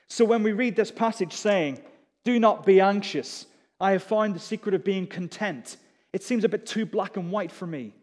So 0.07 0.23
when 0.23 0.43
we 0.43 0.53
read 0.53 0.77
this 0.77 0.91
passage 0.91 1.33
saying, 1.33 1.81
Do 2.23 2.39
not 2.39 2.65
be 2.65 2.79
anxious, 2.79 3.47
I 3.79 3.91
have 3.91 4.03
found 4.03 4.35
the 4.35 4.39
secret 4.39 4.75
of 4.75 4.83
being 4.83 5.07
content. 5.07 5.77
It 6.11 6.23
seems 6.23 6.43
a 6.43 6.49
bit 6.49 6.65
too 6.65 6.85
black 6.85 7.17
and 7.17 7.31
white 7.31 7.51
for 7.51 7.65
me. 7.65 7.93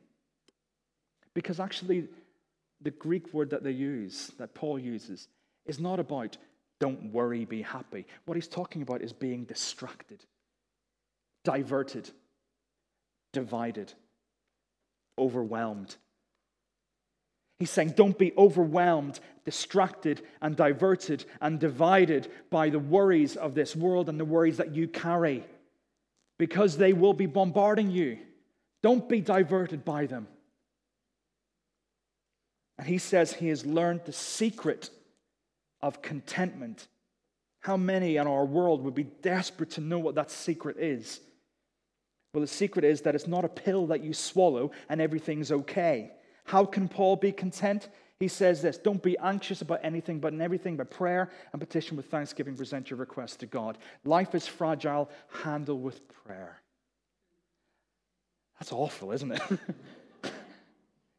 Because 1.35 1.61
actually, 1.61 2.09
the 2.81 2.91
Greek 2.91 3.33
word 3.35 3.51
that 3.51 3.63
they 3.63 3.73
use, 3.73 4.33
that 4.39 4.55
Paul 4.55 4.79
uses, 4.79 5.29
is 5.67 5.79
not 5.79 6.01
about 6.01 6.37
don't 6.79 7.13
worry, 7.13 7.45
be 7.47 7.63
happy. 7.63 8.07
What 8.27 8.35
he's 8.35 8.49
talking 8.49 8.83
about 8.83 9.01
is 9.01 9.13
being 9.13 9.45
distracted, 9.45 10.23
diverted, 11.43 12.11
divided, 13.33 13.95
overwhelmed. 15.19 15.97
He's 17.59 17.71
saying, 17.71 17.95
don't 17.97 18.19
be 18.19 18.35
overwhelmed, 18.37 19.21
distracted, 19.47 20.21
and 20.43 20.55
diverted 20.55 21.25
and 21.41 21.59
divided 21.59 22.31
by 22.51 22.69
the 22.69 22.79
worries 22.79 23.37
of 23.37 23.55
this 23.55 23.75
world 23.75 24.11
and 24.11 24.21
the 24.21 24.27
worries 24.27 24.59
that 24.59 24.75
you 24.75 24.89
carry 24.89 25.43
because 26.39 26.77
they 26.77 26.93
will 26.93 27.15
be 27.15 27.27
bombarding 27.27 27.91
you. 27.91 28.19
Don't 28.83 29.09
be 29.09 29.21
diverted 29.21 29.85
by 29.85 30.07
them. 30.07 30.29
And 32.79 32.87
he 32.87 32.99
says 32.99 33.33
he 33.33 33.49
has 33.49 33.65
learned 33.65 34.03
the 34.05 34.13
secret 34.13 34.91
of 35.81 36.03
contentment. 36.03 36.89
How 37.61 37.77
many 37.77 38.17
in 38.17 38.27
our 38.27 38.45
world 38.45 38.83
would 38.83 38.95
be 38.95 39.05
desperate 39.05 39.71
to 39.73 39.81
know 39.81 39.99
what 39.99 40.15
that 40.17 40.31
secret 40.31 40.77
is? 40.79 41.21
Well, 42.33 42.43
the 42.43 42.47
secret 42.47 42.85
is 42.85 43.01
that 43.03 43.15
it's 43.15 43.27
not 43.27 43.47
a 43.47 43.49
pill 43.49 43.87
that 43.87 44.05
you 44.05 44.13
swallow 44.13 44.73
and 44.91 45.01
everything's 45.01 45.51
okay. 45.51 46.11
How 46.45 46.65
can 46.67 46.87
Paul 46.87 47.17
be 47.17 47.33
content? 47.33 47.89
He 48.19 48.29
says 48.29 48.63
this 48.63 48.79
Don't 48.79 49.03
be 49.03 49.19
anxious 49.19 49.61
about 49.63 49.81
anything, 49.83 50.21
but 50.21 50.33
in 50.33 50.41
everything, 50.41 50.77
by 50.77 50.85
prayer 50.85 51.31
and 51.53 51.61
petition 51.61 51.97
with 51.97 52.07
thanksgiving, 52.07 52.57
present 52.57 52.91
your 52.91 52.99
requests 52.99 53.37
to 53.37 53.47
God. 53.47 53.79
Life 54.05 54.35
is 54.35 54.47
fragile, 54.47 55.11
handle 55.43 55.79
with 55.79 56.01
prayer. 56.25 56.61
That's 58.59 58.73
awful, 58.73 59.13
isn't 59.13 59.33
it? 59.33 59.43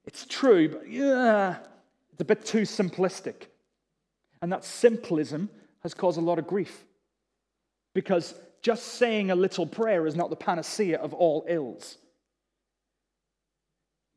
it's 0.05 0.25
true, 0.25 0.69
but 0.69 0.89
yeah, 0.89 1.57
it's 2.11 2.21
a 2.21 2.25
bit 2.25 2.43
too 2.45 2.61
simplistic. 2.63 3.43
And 4.41 4.51
that 4.51 4.61
simplism 4.61 5.49
has 5.83 5.93
caused 5.93 6.17
a 6.17 6.21
lot 6.21 6.39
of 6.39 6.47
grief. 6.47 6.83
Because 7.93 8.33
just 8.61 8.83
saying 8.95 9.29
a 9.29 9.35
little 9.35 9.67
prayer 9.67 10.07
is 10.07 10.15
not 10.15 10.29
the 10.29 10.35
panacea 10.35 10.97
of 10.97 11.13
all 11.13 11.45
ills. 11.47 11.97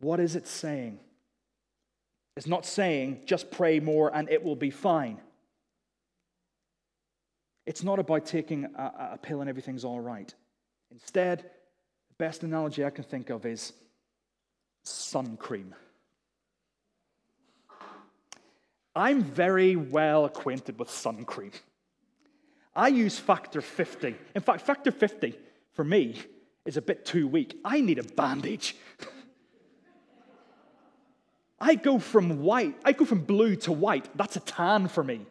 What 0.00 0.18
is 0.18 0.34
it 0.34 0.46
saying? 0.46 0.98
It's 2.36 2.46
not 2.46 2.64
saying 2.64 3.22
just 3.26 3.50
pray 3.50 3.80
more 3.80 4.14
and 4.14 4.28
it 4.30 4.42
will 4.42 4.56
be 4.56 4.70
fine. 4.70 5.20
It's 7.66 7.82
not 7.82 7.98
about 7.98 8.26
taking 8.26 8.64
a, 8.64 9.10
a 9.12 9.18
pill 9.20 9.40
and 9.40 9.50
everything's 9.50 9.84
all 9.84 10.00
right. 10.00 10.32
Instead, 10.90 11.40
the 11.40 12.14
best 12.18 12.42
analogy 12.42 12.84
I 12.84 12.90
can 12.90 13.04
think 13.04 13.30
of 13.30 13.46
is 13.46 13.72
sun 14.82 15.36
cream. 15.36 15.74
I'm 18.94 19.22
very 19.22 19.76
well 19.76 20.24
acquainted 20.24 20.78
with 20.78 20.90
sun 20.90 21.24
cream. 21.24 21.52
I 22.74 22.88
use 22.88 23.18
factor 23.18 23.60
50. 23.60 24.16
In 24.34 24.42
fact, 24.42 24.62
factor 24.62 24.90
50 24.90 25.38
for 25.72 25.84
me 25.84 26.16
is 26.64 26.76
a 26.76 26.82
bit 26.82 27.04
too 27.04 27.28
weak. 27.28 27.58
I 27.64 27.80
need 27.80 27.98
a 27.98 28.02
bandage. 28.02 28.76
I 31.60 31.74
go 31.74 31.98
from 31.98 32.42
white, 32.42 32.76
I 32.84 32.92
go 32.92 33.04
from 33.04 33.20
blue 33.20 33.56
to 33.56 33.72
white. 33.72 34.08
That's 34.16 34.36
a 34.36 34.40
tan 34.40 34.88
for 34.88 35.04
me. 35.04 35.26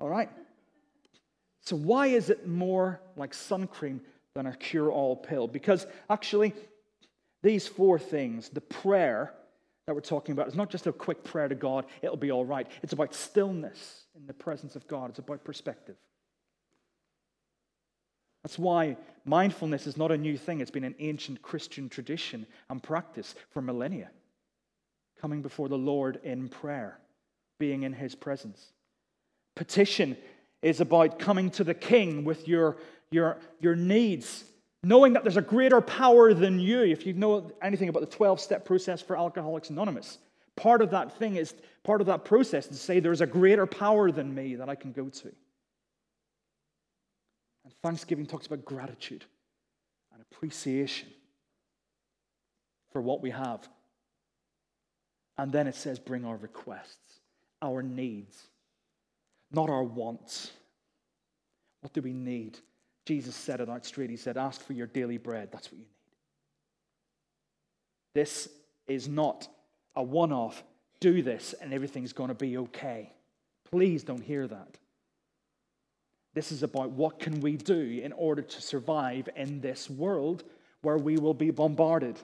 All 0.00 0.08
right? 0.08 0.30
So, 1.60 1.76
why 1.76 2.08
is 2.08 2.30
it 2.30 2.46
more 2.46 3.00
like 3.16 3.34
sun 3.34 3.66
cream 3.66 4.00
than 4.34 4.46
a 4.46 4.56
cure 4.56 4.90
all 4.90 5.16
pill? 5.16 5.46
Because 5.46 5.86
actually, 6.08 6.54
these 7.42 7.66
four 7.66 7.98
things, 7.98 8.48
the 8.48 8.60
prayer 8.60 9.34
that 9.86 9.94
we're 9.94 10.00
talking 10.00 10.32
about, 10.32 10.48
is 10.48 10.54
not 10.54 10.70
just 10.70 10.86
a 10.86 10.92
quick 10.92 11.24
prayer 11.24 11.48
to 11.48 11.54
God, 11.54 11.86
it'll 12.02 12.16
be 12.16 12.32
all 12.32 12.44
right. 12.44 12.66
It's 12.82 12.94
about 12.94 13.14
stillness 13.14 14.04
in 14.16 14.26
the 14.26 14.32
presence 14.32 14.76
of 14.76 14.86
God, 14.88 15.10
it's 15.10 15.18
about 15.18 15.44
perspective. 15.44 15.96
That's 18.42 18.58
why 18.58 18.98
mindfulness 19.24 19.86
is 19.86 19.96
not 19.96 20.12
a 20.12 20.18
new 20.18 20.36
thing. 20.36 20.60
It's 20.60 20.70
been 20.70 20.84
an 20.84 20.94
ancient 20.98 21.40
Christian 21.40 21.88
tradition 21.88 22.46
and 22.68 22.82
practice 22.82 23.34
for 23.50 23.62
millennia. 23.62 24.10
Coming 25.24 25.40
before 25.40 25.70
the 25.70 25.78
Lord 25.78 26.20
in 26.22 26.50
prayer, 26.50 26.98
being 27.58 27.84
in 27.84 27.94
his 27.94 28.14
presence. 28.14 28.72
Petition 29.56 30.18
is 30.60 30.82
about 30.82 31.18
coming 31.18 31.48
to 31.52 31.64
the 31.64 31.72
king 31.72 32.26
with 32.26 32.46
your, 32.46 32.76
your, 33.10 33.38
your 33.58 33.74
needs, 33.74 34.44
knowing 34.82 35.14
that 35.14 35.24
there's 35.24 35.38
a 35.38 35.40
greater 35.40 35.80
power 35.80 36.34
than 36.34 36.60
you. 36.60 36.82
If 36.82 37.06
you 37.06 37.14
know 37.14 37.50
anything 37.62 37.88
about 37.88 38.00
the 38.00 38.14
12 38.14 38.38
step 38.38 38.66
process 38.66 39.00
for 39.00 39.16
Alcoholics 39.16 39.70
Anonymous, 39.70 40.18
part 40.56 40.82
of 40.82 40.90
that 40.90 41.16
thing 41.16 41.36
is 41.36 41.54
part 41.84 42.02
of 42.02 42.06
that 42.08 42.26
process 42.26 42.66
to 42.66 42.74
say 42.74 43.00
there's 43.00 43.22
a 43.22 43.26
greater 43.26 43.64
power 43.64 44.12
than 44.12 44.34
me 44.34 44.56
that 44.56 44.68
I 44.68 44.74
can 44.74 44.92
go 44.92 45.08
to. 45.08 45.32
And 47.64 47.72
thanksgiving 47.82 48.26
talks 48.26 48.46
about 48.46 48.62
gratitude 48.66 49.24
and 50.12 50.20
appreciation 50.20 51.08
for 52.92 53.00
what 53.00 53.22
we 53.22 53.30
have. 53.30 53.66
And 55.36 55.52
then 55.52 55.66
it 55.66 55.74
says, 55.74 55.98
bring 55.98 56.24
our 56.24 56.36
requests, 56.36 57.20
our 57.60 57.82
needs, 57.82 58.44
not 59.50 59.68
our 59.68 59.82
wants. 59.82 60.52
What 61.80 61.92
do 61.92 62.02
we 62.02 62.12
need? 62.12 62.58
Jesus 63.04 63.34
said 63.34 63.60
it 63.60 63.68
out 63.68 63.84
straight. 63.84 64.10
He 64.10 64.16
said, 64.16 64.36
Ask 64.36 64.62
for 64.62 64.72
your 64.72 64.86
daily 64.86 65.18
bread. 65.18 65.50
That's 65.52 65.70
what 65.70 65.78
you 65.78 65.84
need. 65.84 65.88
This 68.14 68.48
is 68.86 69.08
not 69.08 69.48
a 69.96 70.02
one 70.02 70.32
off, 70.32 70.62
do 71.00 71.22
this 71.22 71.54
and 71.60 71.72
everything's 71.72 72.12
going 72.12 72.28
to 72.28 72.34
be 72.34 72.56
okay. 72.58 73.12
Please 73.70 74.04
don't 74.04 74.22
hear 74.22 74.46
that. 74.46 74.78
This 76.34 76.50
is 76.50 76.62
about 76.62 76.90
what 76.90 77.18
can 77.18 77.40
we 77.40 77.56
do 77.56 78.00
in 78.02 78.12
order 78.12 78.42
to 78.42 78.62
survive 78.62 79.28
in 79.36 79.60
this 79.60 79.88
world 79.88 80.44
where 80.82 80.98
we 80.98 81.16
will 81.16 81.34
be 81.34 81.50
bombarded 81.50 82.18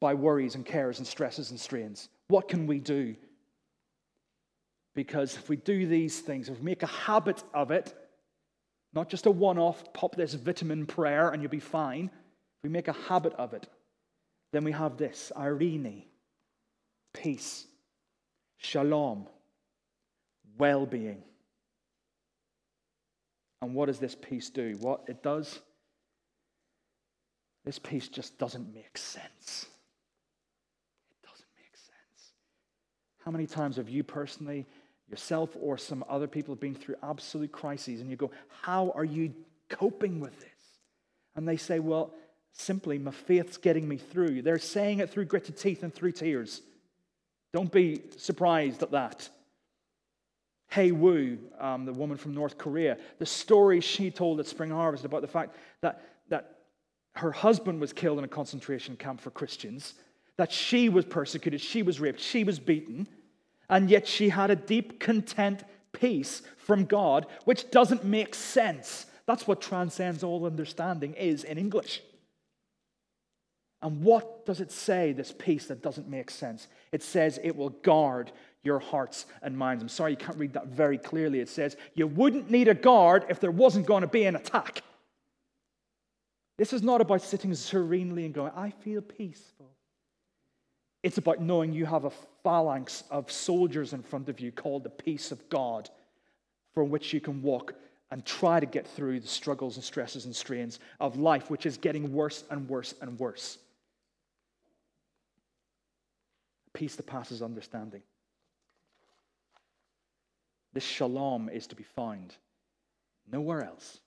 by 0.00 0.14
worries 0.14 0.54
and 0.54 0.66
cares 0.66 0.98
and 0.98 1.06
stresses 1.06 1.50
and 1.50 1.58
strains. 1.58 2.08
What 2.28 2.48
can 2.48 2.66
we 2.66 2.78
do? 2.78 3.16
Because 4.94 5.36
if 5.36 5.48
we 5.48 5.56
do 5.56 5.86
these 5.86 6.20
things, 6.20 6.48
if 6.48 6.58
we 6.58 6.64
make 6.64 6.82
a 6.82 6.86
habit 6.86 7.42
of 7.52 7.70
it, 7.70 7.92
not 8.92 9.08
just 9.08 9.26
a 9.26 9.30
one 9.30 9.58
off, 9.58 9.92
pop 9.92 10.14
this 10.14 10.34
vitamin 10.34 10.86
prayer 10.86 11.30
and 11.30 11.42
you'll 11.42 11.50
be 11.50 11.58
fine. 11.58 12.06
If 12.06 12.62
we 12.62 12.68
make 12.70 12.88
a 12.88 12.92
habit 12.92 13.34
of 13.34 13.52
it, 13.52 13.66
then 14.52 14.62
we 14.62 14.70
have 14.70 14.96
this 14.96 15.32
eirene, 15.36 16.04
peace, 17.12 17.66
shalom, 18.56 19.26
well 20.56 20.86
being. 20.86 21.22
And 23.60 23.74
what 23.74 23.86
does 23.86 23.98
this 23.98 24.14
peace 24.14 24.48
do? 24.50 24.76
What 24.78 25.02
it 25.08 25.22
does, 25.22 25.58
this 27.64 27.78
peace 27.78 28.08
just 28.08 28.38
doesn't 28.38 28.72
make 28.72 28.96
sense. 28.96 29.66
It 31.10 31.26
doesn't 31.26 31.48
make 31.56 31.76
sense. 31.76 32.32
How 33.24 33.30
many 33.30 33.46
times 33.46 33.76
have 33.76 33.88
you 33.88 34.02
personally, 34.02 34.66
yourself, 35.08 35.56
or 35.60 35.78
some 35.78 36.04
other 36.08 36.26
people 36.26 36.54
been 36.54 36.74
through 36.74 36.96
absolute 37.02 37.52
crises 37.52 38.00
and 38.00 38.10
you 38.10 38.16
go, 38.16 38.30
How 38.62 38.92
are 38.94 39.04
you 39.04 39.32
coping 39.70 40.20
with 40.20 40.38
this? 40.40 40.50
And 41.34 41.48
they 41.48 41.56
say, 41.56 41.78
Well, 41.78 42.12
simply, 42.52 42.98
my 42.98 43.10
faith's 43.10 43.56
getting 43.56 43.88
me 43.88 43.96
through. 43.96 44.42
They're 44.42 44.58
saying 44.58 44.98
it 44.98 45.10
through 45.10 45.24
gritted 45.24 45.56
teeth 45.56 45.82
and 45.82 45.92
through 45.92 46.12
tears. 46.12 46.60
Don't 47.52 47.72
be 47.72 48.02
surprised 48.16 48.82
at 48.82 48.90
that. 48.90 49.28
Hea 50.74 50.92
Woo, 50.92 51.38
um, 51.60 51.84
the 51.84 51.92
woman 51.92 52.16
from 52.16 52.34
North 52.34 52.58
Korea, 52.58 52.98
the 53.18 53.26
story 53.26 53.80
she 53.80 54.10
told 54.10 54.40
at 54.40 54.46
Spring 54.46 54.70
Harvest 54.70 55.04
about 55.04 55.22
the 55.22 55.28
fact 55.28 55.54
that, 55.80 56.02
that 56.28 56.58
her 57.14 57.30
husband 57.30 57.80
was 57.80 57.92
killed 57.92 58.18
in 58.18 58.24
a 58.24 58.28
concentration 58.28 58.96
camp 58.96 59.20
for 59.20 59.30
Christians, 59.30 59.94
that 60.36 60.52
she 60.52 60.88
was 60.88 61.04
persecuted, 61.04 61.60
she 61.60 61.82
was 61.82 62.00
raped, 62.00 62.20
she 62.20 62.44
was 62.44 62.58
beaten, 62.58 63.06
and 63.68 63.88
yet 63.90 64.06
she 64.06 64.28
had 64.28 64.50
a 64.50 64.56
deep, 64.56 65.00
content 65.00 65.62
peace 65.92 66.42
from 66.56 66.84
God, 66.84 67.26
which 67.44 67.70
doesn't 67.70 68.04
make 68.04 68.34
sense. 68.34 69.06
That's 69.26 69.46
what 69.46 69.60
transcends 69.60 70.22
all 70.22 70.44
understanding 70.44 71.14
is 71.14 71.44
in 71.44 71.56
English. 71.56 72.02
And 73.80 74.02
what 74.02 74.46
does 74.46 74.60
it 74.60 74.72
say, 74.72 75.12
this 75.12 75.32
peace 75.32 75.66
that 75.66 75.82
doesn't 75.82 76.08
make 76.08 76.30
sense? 76.30 76.68
It 76.90 77.02
says 77.02 77.38
it 77.42 77.54
will 77.54 77.70
guard 77.70 78.32
your 78.62 78.78
hearts 78.78 79.26
and 79.42 79.56
minds. 79.56 79.82
I'm 79.82 79.90
sorry 79.90 80.12
you 80.12 80.16
can't 80.16 80.38
read 80.38 80.54
that 80.54 80.68
very 80.68 80.96
clearly. 80.96 81.40
It 81.40 81.50
says 81.50 81.76
you 81.94 82.06
wouldn't 82.06 82.50
need 82.50 82.68
a 82.68 82.74
guard 82.74 83.26
if 83.28 83.40
there 83.40 83.50
wasn't 83.50 83.86
going 83.86 84.00
to 84.00 84.08
be 84.08 84.24
an 84.24 84.36
attack. 84.36 84.82
This 86.56 86.72
is 86.72 86.82
not 86.82 87.00
about 87.00 87.20
sitting 87.20 87.54
serenely 87.54 88.24
and 88.24 88.32
going, 88.32 88.52
I 88.56 88.70
feel 88.70 89.02
peaceful. 89.02 89.73
It's 91.04 91.18
about 91.18 91.42
knowing 91.42 91.74
you 91.74 91.84
have 91.84 92.06
a 92.06 92.12
phalanx 92.42 93.04
of 93.10 93.30
soldiers 93.30 93.92
in 93.92 94.02
front 94.02 94.30
of 94.30 94.40
you 94.40 94.50
called 94.50 94.84
the 94.84 94.88
peace 94.88 95.32
of 95.32 95.48
God, 95.50 95.90
from 96.72 96.88
which 96.88 97.12
you 97.12 97.20
can 97.20 97.42
walk 97.42 97.74
and 98.10 98.24
try 98.24 98.58
to 98.58 98.64
get 98.64 98.86
through 98.86 99.20
the 99.20 99.28
struggles 99.28 99.76
and 99.76 99.84
stresses 99.84 100.24
and 100.24 100.34
strains 100.34 100.80
of 101.00 101.18
life, 101.18 101.50
which 101.50 101.66
is 101.66 101.76
getting 101.76 102.10
worse 102.10 102.44
and 102.50 102.66
worse 102.70 102.94
and 103.02 103.18
worse. 103.18 103.58
Peace 106.72 106.96
that 106.96 107.06
passes 107.06 107.42
understanding. 107.42 108.00
This 110.72 110.84
shalom 110.84 111.50
is 111.50 111.66
to 111.66 111.76
be 111.76 111.84
found 111.84 112.34
nowhere 113.30 113.62
else 113.62 113.98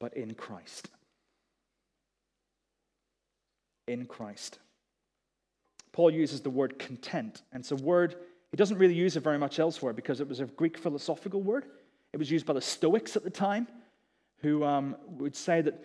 but 0.00 0.14
in 0.16 0.32
Christ. 0.32 0.88
In 3.86 4.06
Christ. 4.06 4.60
Paul 5.94 6.10
uses 6.10 6.42
the 6.42 6.50
word 6.50 6.78
content, 6.78 7.40
and 7.52 7.62
it's 7.62 7.70
a 7.70 7.76
word 7.76 8.16
he 8.54 8.56
doesn't 8.56 8.78
really 8.78 8.94
use 8.94 9.16
it 9.16 9.24
very 9.24 9.36
much 9.36 9.58
elsewhere 9.58 9.92
because 9.92 10.20
it 10.20 10.28
was 10.28 10.38
a 10.38 10.44
Greek 10.44 10.78
philosophical 10.78 11.42
word. 11.42 11.64
It 12.12 12.18
was 12.18 12.30
used 12.30 12.46
by 12.46 12.52
the 12.52 12.60
Stoics 12.60 13.16
at 13.16 13.24
the 13.24 13.30
time, 13.30 13.66
who 14.42 14.62
um, 14.62 14.94
would 15.08 15.34
say 15.34 15.60
that 15.60 15.82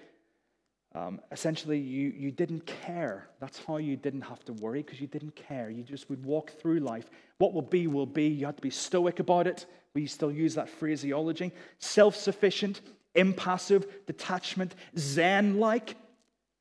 um, 0.94 1.20
essentially, 1.32 1.80
you, 1.80 2.14
you 2.16 2.30
didn't 2.30 2.68
care. 2.68 3.28
That's 3.40 3.58
how 3.66 3.78
you 3.78 3.96
didn't 3.96 4.22
have 4.22 4.46
to 4.46 4.54
worry 4.54 4.84
because 4.84 5.02
you 5.02 5.08
didn't 5.08 5.36
care. 5.36 5.72
You 5.72 5.82
just 5.82 6.12
would 6.12 6.24
walk 6.24 6.52
through 6.60 6.82
life. 6.82 7.10
What 7.40 7.54
will 7.54 7.64
be, 7.64 7.88
will 7.88 8.06
be. 8.06 8.28
You 8.28 8.46
had 8.46 8.58
to 8.58 8.62
be 8.62 8.70
stoic 8.70 9.20
about 9.20 9.48
it. 9.48 9.66
We 9.96 10.06
still 10.06 10.32
use 10.32 10.54
that 10.54 10.70
phraseology. 10.70 11.52
Self 11.80 12.16
sufficient, 12.16 12.82
impassive, 13.16 14.06
detachment, 14.06 14.76
Zen 14.96 15.60
like, 15.60 15.96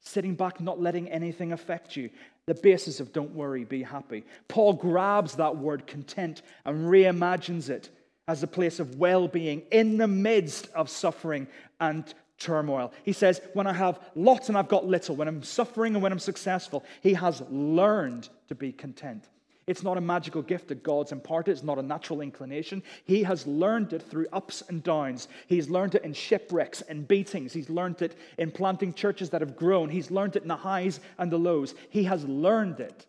sitting 0.01 0.35
back, 0.35 0.59
not 0.59 0.81
letting 0.81 1.11
anything 1.11 1.53
affect 1.53 1.97
you. 1.97 2.09
The 2.49 2.55
basis 2.55 2.99
of 2.99 3.13
don't 3.13 3.35
worry, 3.35 3.65
be 3.65 3.83
happy. 3.83 4.25
Paul 4.49 4.73
grabs 4.73 5.35
that 5.35 5.59
word 5.59 5.87
content 5.87 6.41
and 6.65 6.87
reimagines 6.91 7.69
it 7.69 7.91
as 8.27 8.43
a 8.43 8.47
place 8.47 8.81
of 8.81 8.97
well 8.97 9.29
being 9.29 9.65
in 9.71 9.99
the 9.99 10.09
midst 10.09 10.71
of 10.75 10.89
suffering 10.89 11.47
and 11.79 12.15
turmoil. 12.39 12.95
He 13.05 13.13
says, 13.13 13.43
When 13.53 13.67
I 13.67 13.75
have 13.75 14.01
lots 14.15 14.49
and 14.49 14.57
I've 14.57 14.69
got 14.69 14.87
little, 14.87 15.15
when 15.15 15.29
I'm 15.29 15.43
suffering 15.43 15.93
and 15.93 16.03
when 16.03 16.11
I'm 16.11 16.19
successful, 16.19 16.87
he 17.03 17.13
has 17.13 17.43
learned 17.51 18.31
to 18.49 18.55
be 18.55 18.73
content. 18.73 19.29
It's 19.69 19.83
not 19.83 19.99
a 19.99 20.01
magical 20.01 20.41
gift 20.41 20.69
that 20.69 20.83
God's 20.83 21.13
imparted. 21.13 21.53
It's 21.53 21.63
not 21.63 21.79
a 21.79 21.83
natural 21.83 22.23
inclination. 22.23 22.83
He 23.05 23.23
has 23.25 23.47
learned 23.47 23.93
it 23.93 24.01
through 24.01 24.27
ups 24.33 24.63
and 24.69 24.83
downs. 24.83 25.29
He's 25.47 25.69
learned 25.69 25.95
it 25.95 26.05
in 26.05 26.15
shipwrecks 26.15 26.81
and 26.81 27.07
beatings. 27.07 27.53
He's 27.53 27.69
learned 27.69 28.01
it 28.01 28.17
in 28.39 28.51
planting 28.51 28.95
churches 28.95 29.29
that 29.31 29.43
have 29.43 29.57
grown. 29.57 29.91
He's 29.91 30.11
learned 30.11 30.37
it 30.37 30.43
in 30.43 30.49
the 30.49 30.57
highs 30.57 31.01
and 31.19 31.31
the 31.31 31.39
lows. 31.39 31.75
He 31.91 32.05
has 32.05 32.25
learned 32.25 32.81
it, 32.81 33.05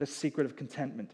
the 0.00 0.06
secret 0.06 0.46
of 0.46 0.56
contentment, 0.56 1.12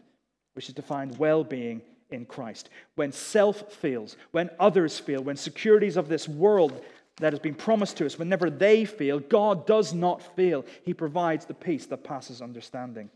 which 0.55 0.67
is 0.67 0.73
to 0.75 0.81
find 0.81 1.15
well 1.19 1.43
being 1.43 1.83
in 2.09 2.25
Christ. 2.25 2.69
When 2.95 3.11
self 3.11 3.71
fails, 3.71 4.17
when 4.31 4.49
others 4.59 4.97
fail, 4.97 5.23
when 5.23 5.37
securities 5.37 5.95
of 5.95 6.09
this 6.09 6.27
world 6.27 6.83
that 7.17 7.33
has 7.33 7.39
been 7.39 7.53
promised 7.53 7.97
to 7.97 8.07
us, 8.07 8.17
whenever 8.17 8.49
they 8.49 8.83
fail, 8.83 9.19
God 9.19 9.67
does 9.67 9.93
not 9.93 10.35
fail. 10.35 10.65
He 10.83 10.95
provides 10.95 11.45
the 11.45 11.53
peace 11.53 11.85
that 11.85 12.03
passes 12.03 12.41
understanding. 12.41 13.11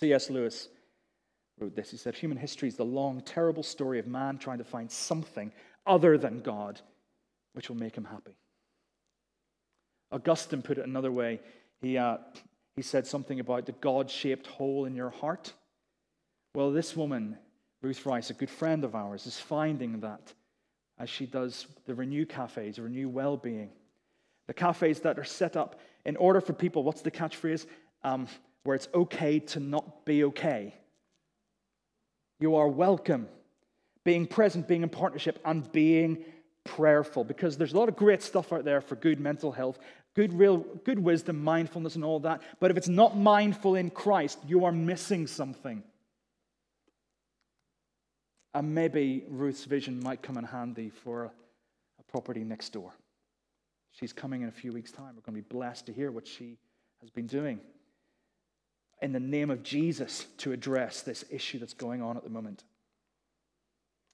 C.S. 0.00 0.30
Lewis 0.30 0.68
wrote 1.58 1.76
this. 1.76 1.90
He 1.90 1.96
said, 1.96 2.14
Human 2.14 2.38
history 2.38 2.68
is 2.68 2.76
the 2.76 2.84
long, 2.84 3.20
terrible 3.20 3.62
story 3.62 3.98
of 3.98 4.06
man 4.06 4.38
trying 4.38 4.58
to 4.58 4.64
find 4.64 4.90
something 4.90 5.52
other 5.86 6.18
than 6.18 6.40
God 6.40 6.80
which 7.52 7.68
will 7.68 7.76
make 7.76 7.96
him 7.96 8.04
happy. 8.04 8.36
Augustine 10.10 10.62
put 10.62 10.78
it 10.78 10.86
another 10.86 11.12
way. 11.12 11.40
He, 11.80 11.96
uh, 11.96 12.18
he 12.76 12.82
said 12.82 13.06
something 13.06 13.40
about 13.40 13.66
the 13.66 13.72
God 13.72 14.10
shaped 14.10 14.46
hole 14.46 14.84
in 14.84 14.94
your 14.94 15.10
heart. 15.10 15.52
Well, 16.54 16.72
this 16.72 16.96
woman, 16.96 17.38
Ruth 17.82 18.04
Rice, 18.06 18.30
a 18.30 18.34
good 18.34 18.50
friend 18.50 18.84
of 18.84 18.94
ours, 18.94 19.26
is 19.26 19.38
finding 19.38 20.00
that 20.00 20.32
as 20.98 21.10
she 21.10 21.26
does 21.26 21.66
the 21.86 21.94
Renew 21.94 22.26
cafes, 22.26 22.78
Renew 22.78 23.08
Wellbeing. 23.08 23.70
The 24.46 24.54
cafes 24.54 25.00
that 25.00 25.18
are 25.18 25.24
set 25.24 25.56
up 25.56 25.80
in 26.04 26.16
order 26.16 26.40
for 26.40 26.52
people, 26.52 26.82
what's 26.82 27.02
the 27.02 27.10
catchphrase? 27.10 27.66
Um, 28.02 28.28
where 28.64 28.74
it's 28.74 28.88
okay 28.94 29.38
to 29.38 29.60
not 29.60 30.04
be 30.04 30.24
okay. 30.24 30.74
You 32.40 32.56
are 32.56 32.68
welcome. 32.68 33.28
Being 34.04 34.26
present, 34.26 34.66
being 34.66 34.82
in 34.82 34.88
partnership, 34.88 35.38
and 35.44 35.70
being 35.72 36.24
prayerful 36.64 37.24
because 37.24 37.56
there's 37.56 37.74
a 37.74 37.78
lot 37.78 37.88
of 37.88 37.96
great 37.96 38.22
stuff 38.22 38.52
out 38.52 38.64
there 38.64 38.80
for 38.80 38.96
good 38.96 39.20
mental 39.20 39.52
health, 39.52 39.78
good 40.14 40.32
real 40.32 40.58
good 40.58 40.98
wisdom, 40.98 41.42
mindfulness 41.42 41.94
and 41.94 42.04
all 42.04 42.20
that. 42.20 42.42
But 42.58 42.70
if 42.70 42.76
it's 42.76 42.88
not 42.88 43.16
mindful 43.16 43.76
in 43.76 43.90
Christ, 43.90 44.38
you 44.46 44.64
are 44.64 44.72
missing 44.72 45.26
something. 45.26 45.82
And 48.54 48.74
maybe 48.74 49.24
Ruth's 49.28 49.64
vision 49.64 50.00
might 50.02 50.22
come 50.22 50.36
in 50.38 50.44
handy 50.44 50.90
for 50.90 51.24
a 51.24 52.02
property 52.10 52.44
next 52.44 52.72
door. 52.72 52.92
She's 53.92 54.12
coming 54.12 54.42
in 54.42 54.48
a 54.48 54.52
few 54.52 54.72
weeks' 54.72 54.92
time. 54.92 55.16
We're 55.16 55.22
going 55.22 55.42
to 55.42 55.48
be 55.48 55.54
blessed 55.54 55.86
to 55.86 55.92
hear 55.92 56.10
what 56.10 56.26
she 56.26 56.56
has 57.00 57.10
been 57.10 57.26
doing 57.26 57.60
in 59.04 59.12
the 59.12 59.20
name 59.20 59.50
of 59.50 59.62
Jesus 59.62 60.26
to 60.38 60.52
address 60.52 61.02
this 61.02 61.26
issue 61.28 61.58
that's 61.58 61.74
going 61.74 62.00
on 62.00 62.16
at 62.16 62.24
the 62.24 62.30
moment. 62.30 62.64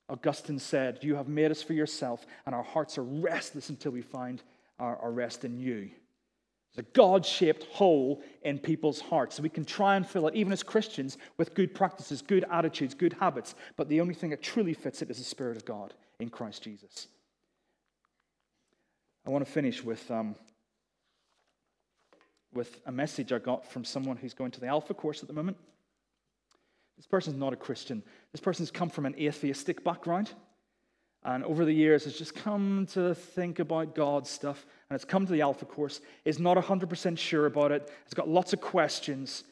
Augustine 0.08 0.58
said, 0.58 0.98
You 1.02 1.14
have 1.14 1.28
made 1.28 1.52
us 1.52 1.62
for 1.62 1.74
yourself, 1.74 2.26
and 2.44 2.56
our 2.56 2.64
hearts 2.64 2.98
are 2.98 3.04
restless 3.04 3.68
until 3.68 3.92
we 3.92 4.02
find 4.02 4.42
our, 4.80 4.96
our 4.96 5.12
rest 5.12 5.44
in 5.44 5.60
you. 5.60 5.90
There's 6.74 6.84
a 6.84 6.92
God 6.92 7.24
shaped 7.24 7.62
hole 7.72 8.20
in 8.42 8.58
people's 8.58 9.00
hearts. 9.00 9.36
So 9.36 9.44
we 9.44 9.48
can 9.48 9.64
try 9.64 9.94
and 9.94 10.04
fill 10.04 10.26
it, 10.26 10.34
even 10.34 10.52
as 10.52 10.64
Christians, 10.64 11.18
with 11.36 11.54
good 11.54 11.72
practices, 11.72 12.20
good 12.20 12.44
attitudes, 12.50 12.92
good 12.92 13.12
habits. 13.12 13.54
But 13.76 13.88
the 13.88 14.00
only 14.00 14.14
thing 14.14 14.30
that 14.30 14.42
truly 14.42 14.74
fits 14.74 15.02
it 15.02 15.10
is 15.10 15.18
the 15.18 15.24
Spirit 15.24 15.56
of 15.56 15.64
God 15.64 15.94
in 16.18 16.30
Christ 16.30 16.64
Jesus. 16.64 17.06
I 19.24 19.30
want 19.30 19.46
to 19.46 19.52
finish 19.52 19.84
with, 19.84 20.10
um, 20.10 20.34
with 22.52 22.80
a 22.86 22.92
message 22.92 23.32
I 23.32 23.38
got 23.38 23.70
from 23.70 23.84
someone 23.84 24.16
who's 24.16 24.34
going 24.34 24.50
to 24.52 24.60
the 24.60 24.66
Alpha 24.66 24.94
course 24.94 25.22
at 25.22 25.28
the 25.28 25.34
moment. 25.34 25.56
This 26.96 27.06
person's 27.06 27.36
not 27.36 27.52
a 27.52 27.56
Christian. 27.56 28.02
This 28.32 28.40
person's 28.40 28.70
come 28.70 28.90
from 28.90 29.06
an 29.06 29.14
atheistic 29.18 29.82
background. 29.84 30.32
And 31.22 31.44
over 31.44 31.64
the 31.64 31.72
years, 31.72 32.04
has 32.04 32.16
just 32.16 32.34
come 32.34 32.86
to 32.92 33.14
think 33.14 33.58
about 33.58 33.94
God 33.94 34.26
stuff. 34.26 34.66
And 34.88 34.94
it's 34.94 35.04
come 35.04 35.26
to 35.26 35.32
the 35.32 35.42
Alpha 35.42 35.64
course, 35.64 36.00
is 36.24 36.38
not 36.38 36.56
100% 36.56 37.18
sure 37.18 37.46
about 37.46 37.72
it, 37.72 37.90
has 38.04 38.14
got 38.14 38.28
lots 38.28 38.52
of 38.52 38.60
questions. 38.60 39.44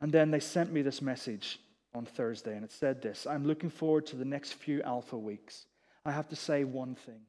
And 0.00 0.12
then 0.12 0.30
they 0.30 0.40
sent 0.40 0.72
me 0.72 0.82
this 0.82 1.00
message 1.00 1.58
on 1.94 2.04
Thursday, 2.04 2.54
and 2.54 2.64
it 2.64 2.72
said 2.72 3.02
this 3.02 3.26
I'm 3.26 3.46
looking 3.46 3.70
forward 3.70 4.06
to 4.06 4.16
the 4.16 4.24
next 4.24 4.54
few 4.54 4.82
Alpha 4.82 5.16
weeks. 5.16 5.66
I 6.04 6.12
have 6.12 6.28
to 6.30 6.36
say 6.36 6.64
one 6.64 6.94
thing. 6.94 7.20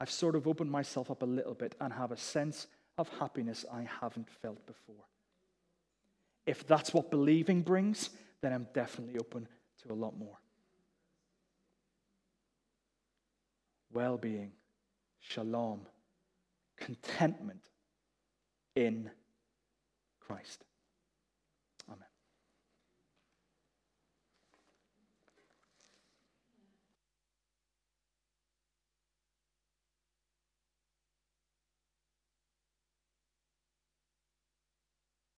I've 0.00 0.10
sort 0.10 0.36
of 0.36 0.46
opened 0.46 0.70
myself 0.70 1.10
up 1.10 1.22
a 1.22 1.26
little 1.26 1.54
bit 1.54 1.74
and 1.80 1.92
have 1.92 2.12
a 2.12 2.16
sense 2.16 2.66
of 2.98 3.08
happiness 3.20 3.64
I 3.72 3.86
haven't 4.00 4.28
felt 4.42 4.66
before. 4.66 5.04
If 6.46 6.66
that's 6.66 6.92
what 6.92 7.10
believing 7.10 7.62
brings, 7.62 8.10
then 8.40 8.52
I'm 8.52 8.66
definitely 8.74 9.18
open 9.18 9.48
to 9.82 9.92
a 9.92 9.94
lot 9.94 10.16
more. 10.18 10.38
Well 13.92 14.18
being, 14.18 14.52
shalom, 15.20 15.86
contentment 16.76 17.62
in 18.74 19.10
Christ. 20.20 20.64